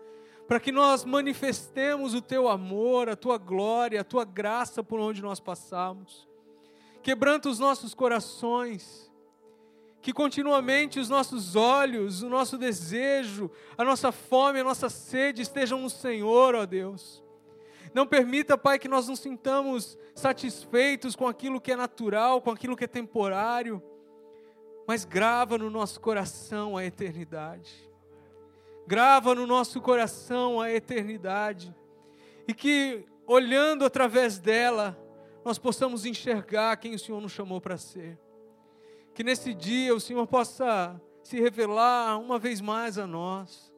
para 0.49 0.59
que 0.59 0.71
nós 0.71 1.05
manifestemos 1.05 2.15
o 2.15 2.21
teu 2.23 2.49
amor, 2.49 3.07
a 3.07 3.15
tua 3.15 3.37
glória, 3.37 4.01
a 4.01 4.03
tua 4.03 4.25
graça 4.25 4.83
por 4.83 4.99
onde 4.99 5.21
nós 5.21 5.39
passamos. 5.39 6.27
Quebranta 7.03 7.47
os 7.49 7.59
nossos 7.59 7.93
corações, 7.93 9.08
que 10.01 10.13
continuamente 10.13 10.99
os 10.99 11.09
nossos 11.09 11.55
olhos, 11.55 12.21
o 12.21 12.29
nosso 12.29 12.57
desejo, 12.57 13.51
a 13.77 13.83
nossa 13.83 14.11
fome, 14.11 14.59
a 14.59 14.63
nossa 14.63 14.89
sede 14.89 15.41
estejam 15.41 15.79
no 15.79 15.89
Senhor, 15.89 16.55
ó 16.55 16.65
Deus. 16.65 17.23
Não 17.93 18.05
permita, 18.05 18.57
Pai, 18.57 18.79
que 18.79 18.87
nós 18.87 19.07
nos 19.07 19.19
sintamos 19.19 19.97
satisfeitos 20.15 21.15
com 21.15 21.27
aquilo 21.27 21.59
que 21.59 21.71
é 21.71 21.75
natural, 21.75 22.41
com 22.41 22.51
aquilo 22.51 22.77
que 22.77 22.83
é 22.83 22.87
temporário, 22.87 23.81
mas 24.87 25.05
grava 25.05 25.57
no 25.57 25.69
nosso 25.69 25.99
coração 25.99 26.77
a 26.77 26.85
eternidade 26.85 27.89
grava 28.89 29.35
no 29.35 29.45
nosso 29.45 29.79
coração 29.79 30.59
a 30.59 30.71
eternidade 30.71 31.71
e 32.47 32.55
que, 32.55 33.05
olhando 33.27 33.85
através 33.85 34.39
dela, 34.39 34.97
nós 35.45 35.59
possamos 35.59 36.07
enxergar 36.07 36.75
quem 36.77 36.95
o 36.95 36.99
Senhor 36.99 37.21
nos 37.21 37.31
chamou 37.31 37.61
para 37.61 37.77
ser. 37.77 38.17
Que 39.13 39.23
nesse 39.23 39.53
dia 39.53 39.93
o 39.93 39.99
Senhor 39.99 40.25
possa 40.27 40.99
se 41.23 41.39
revelar 41.39 42.17
uma 42.17 42.39
vez 42.39 42.61
mais 42.61 42.97
a 42.97 43.05
nós 43.05 43.68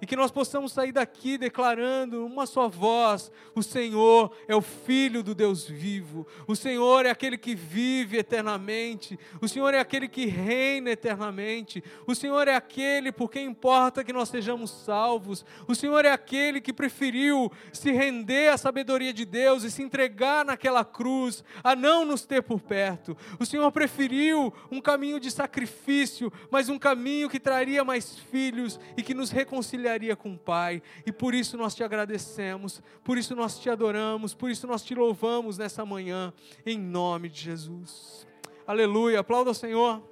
e 0.00 0.06
que 0.06 0.16
nós 0.16 0.30
possamos 0.30 0.72
sair 0.72 0.92
daqui 0.92 1.36
declarando 1.36 2.24
uma 2.24 2.46
só 2.46 2.68
voz: 2.68 3.30
o 3.54 3.62
Senhor 3.62 4.32
é 4.48 4.54
o 4.54 4.62
Filho 4.62 5.22
do 5.22 5.34
Deus 5.34 5.66
vivo, 5.66 6.26
o 6.46 6.56
Senhor 6.56 7.04
é 7.04 7.10
aquele 7.10 7.36
que 7.36 7.54
vive 7.54 8.18
eternamente, 8.18 9.18
o 9.40 9.48
Senhor 9.48 9.74
é 9.74 9.78
aquele 9.78 10.08
que 10.08 10.26
reina 10.26 10.90
eternamente, 10.90 11.82
o 12.06 12.14
Senhor 12.14 12.48
é 12.48 12.54
aquele 12.54 13.12
por 13.12 13.30
quem 13.30 13.46
importa 13.46 14.02
que 14.02 14.12
nós 14.12 14.28
sejamos 14.28 14.70
salvos, 14.70 15.44
o 15.68 15.74
Senhor 15.74 16.04
é 16.04 16.12
aquele 16.12 16.60
que 16.60 16.72
preferiu 16.72 17.50
se 17.72 17.90
render 17.90 18.48
à 18.48 18.56
sabedoria 18.56 19.12
de 19.12 19.24
Deus 19.24 19.64
e 19.64 19.70
se 19.70 19.82
entregar 19.82 20.44
naquela 20.44 20.84
cruz, 20.84 21.44
a 21.62 21.76
não 21.76 22.04
nos 22.04 22.24
ter 22.24 22.42
por 22.42 22.60
perto, 22.60 23.16
o 23.38 23.44
Senhor 23.44 23.70
preferiu 23.70 24.52
um 24.70 24.80
caminho 24.80 25.20
de 25.20 25.30
sacrifício, 25.30 26.32
mas 26.50 26.68
um 26.68 26.78
caminho 26.78 27.28
que 27.28 27.40
traria 27.40 27.84
mais 27.84 28.16
filhos 28.16 28.80
e 28.96 29.02
que 29.02 29.14
nos 29.14 29.30
reconciliaria 29.30 29.89
com 30.16 30.34
o 30.34 30.38
Pai. 30.38 30.82
E 31.04 31.12
por 31.12 31.34
isso 31.34 31.56
nós 31.56 31.74
te 31.74 31.82
agradecemos, 31.82 32.82
por 33.02 33.18
isso 33.18 33.34
nós 33.34 33.58
te 33.58 33.68
adoramos, 33.68 34.34
por 34.34 34.50
isso 34.50 34.66
nós 34.66 34.82
te 34.82 34.94
louvamos 34.94 35.58
nessa 35.58 35.84
manhã, 35.84 36.32
em 36.64 36.78
nome 36.78 37.28
de 37.28 37.40
Jesus. 37.40 38.26
Aleluia. 38.66 39.20
Aplauda 39.20 39.50
o 39.50 39.54
Senhor. 39.54 40.02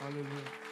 Aleluia. 0.00 0.67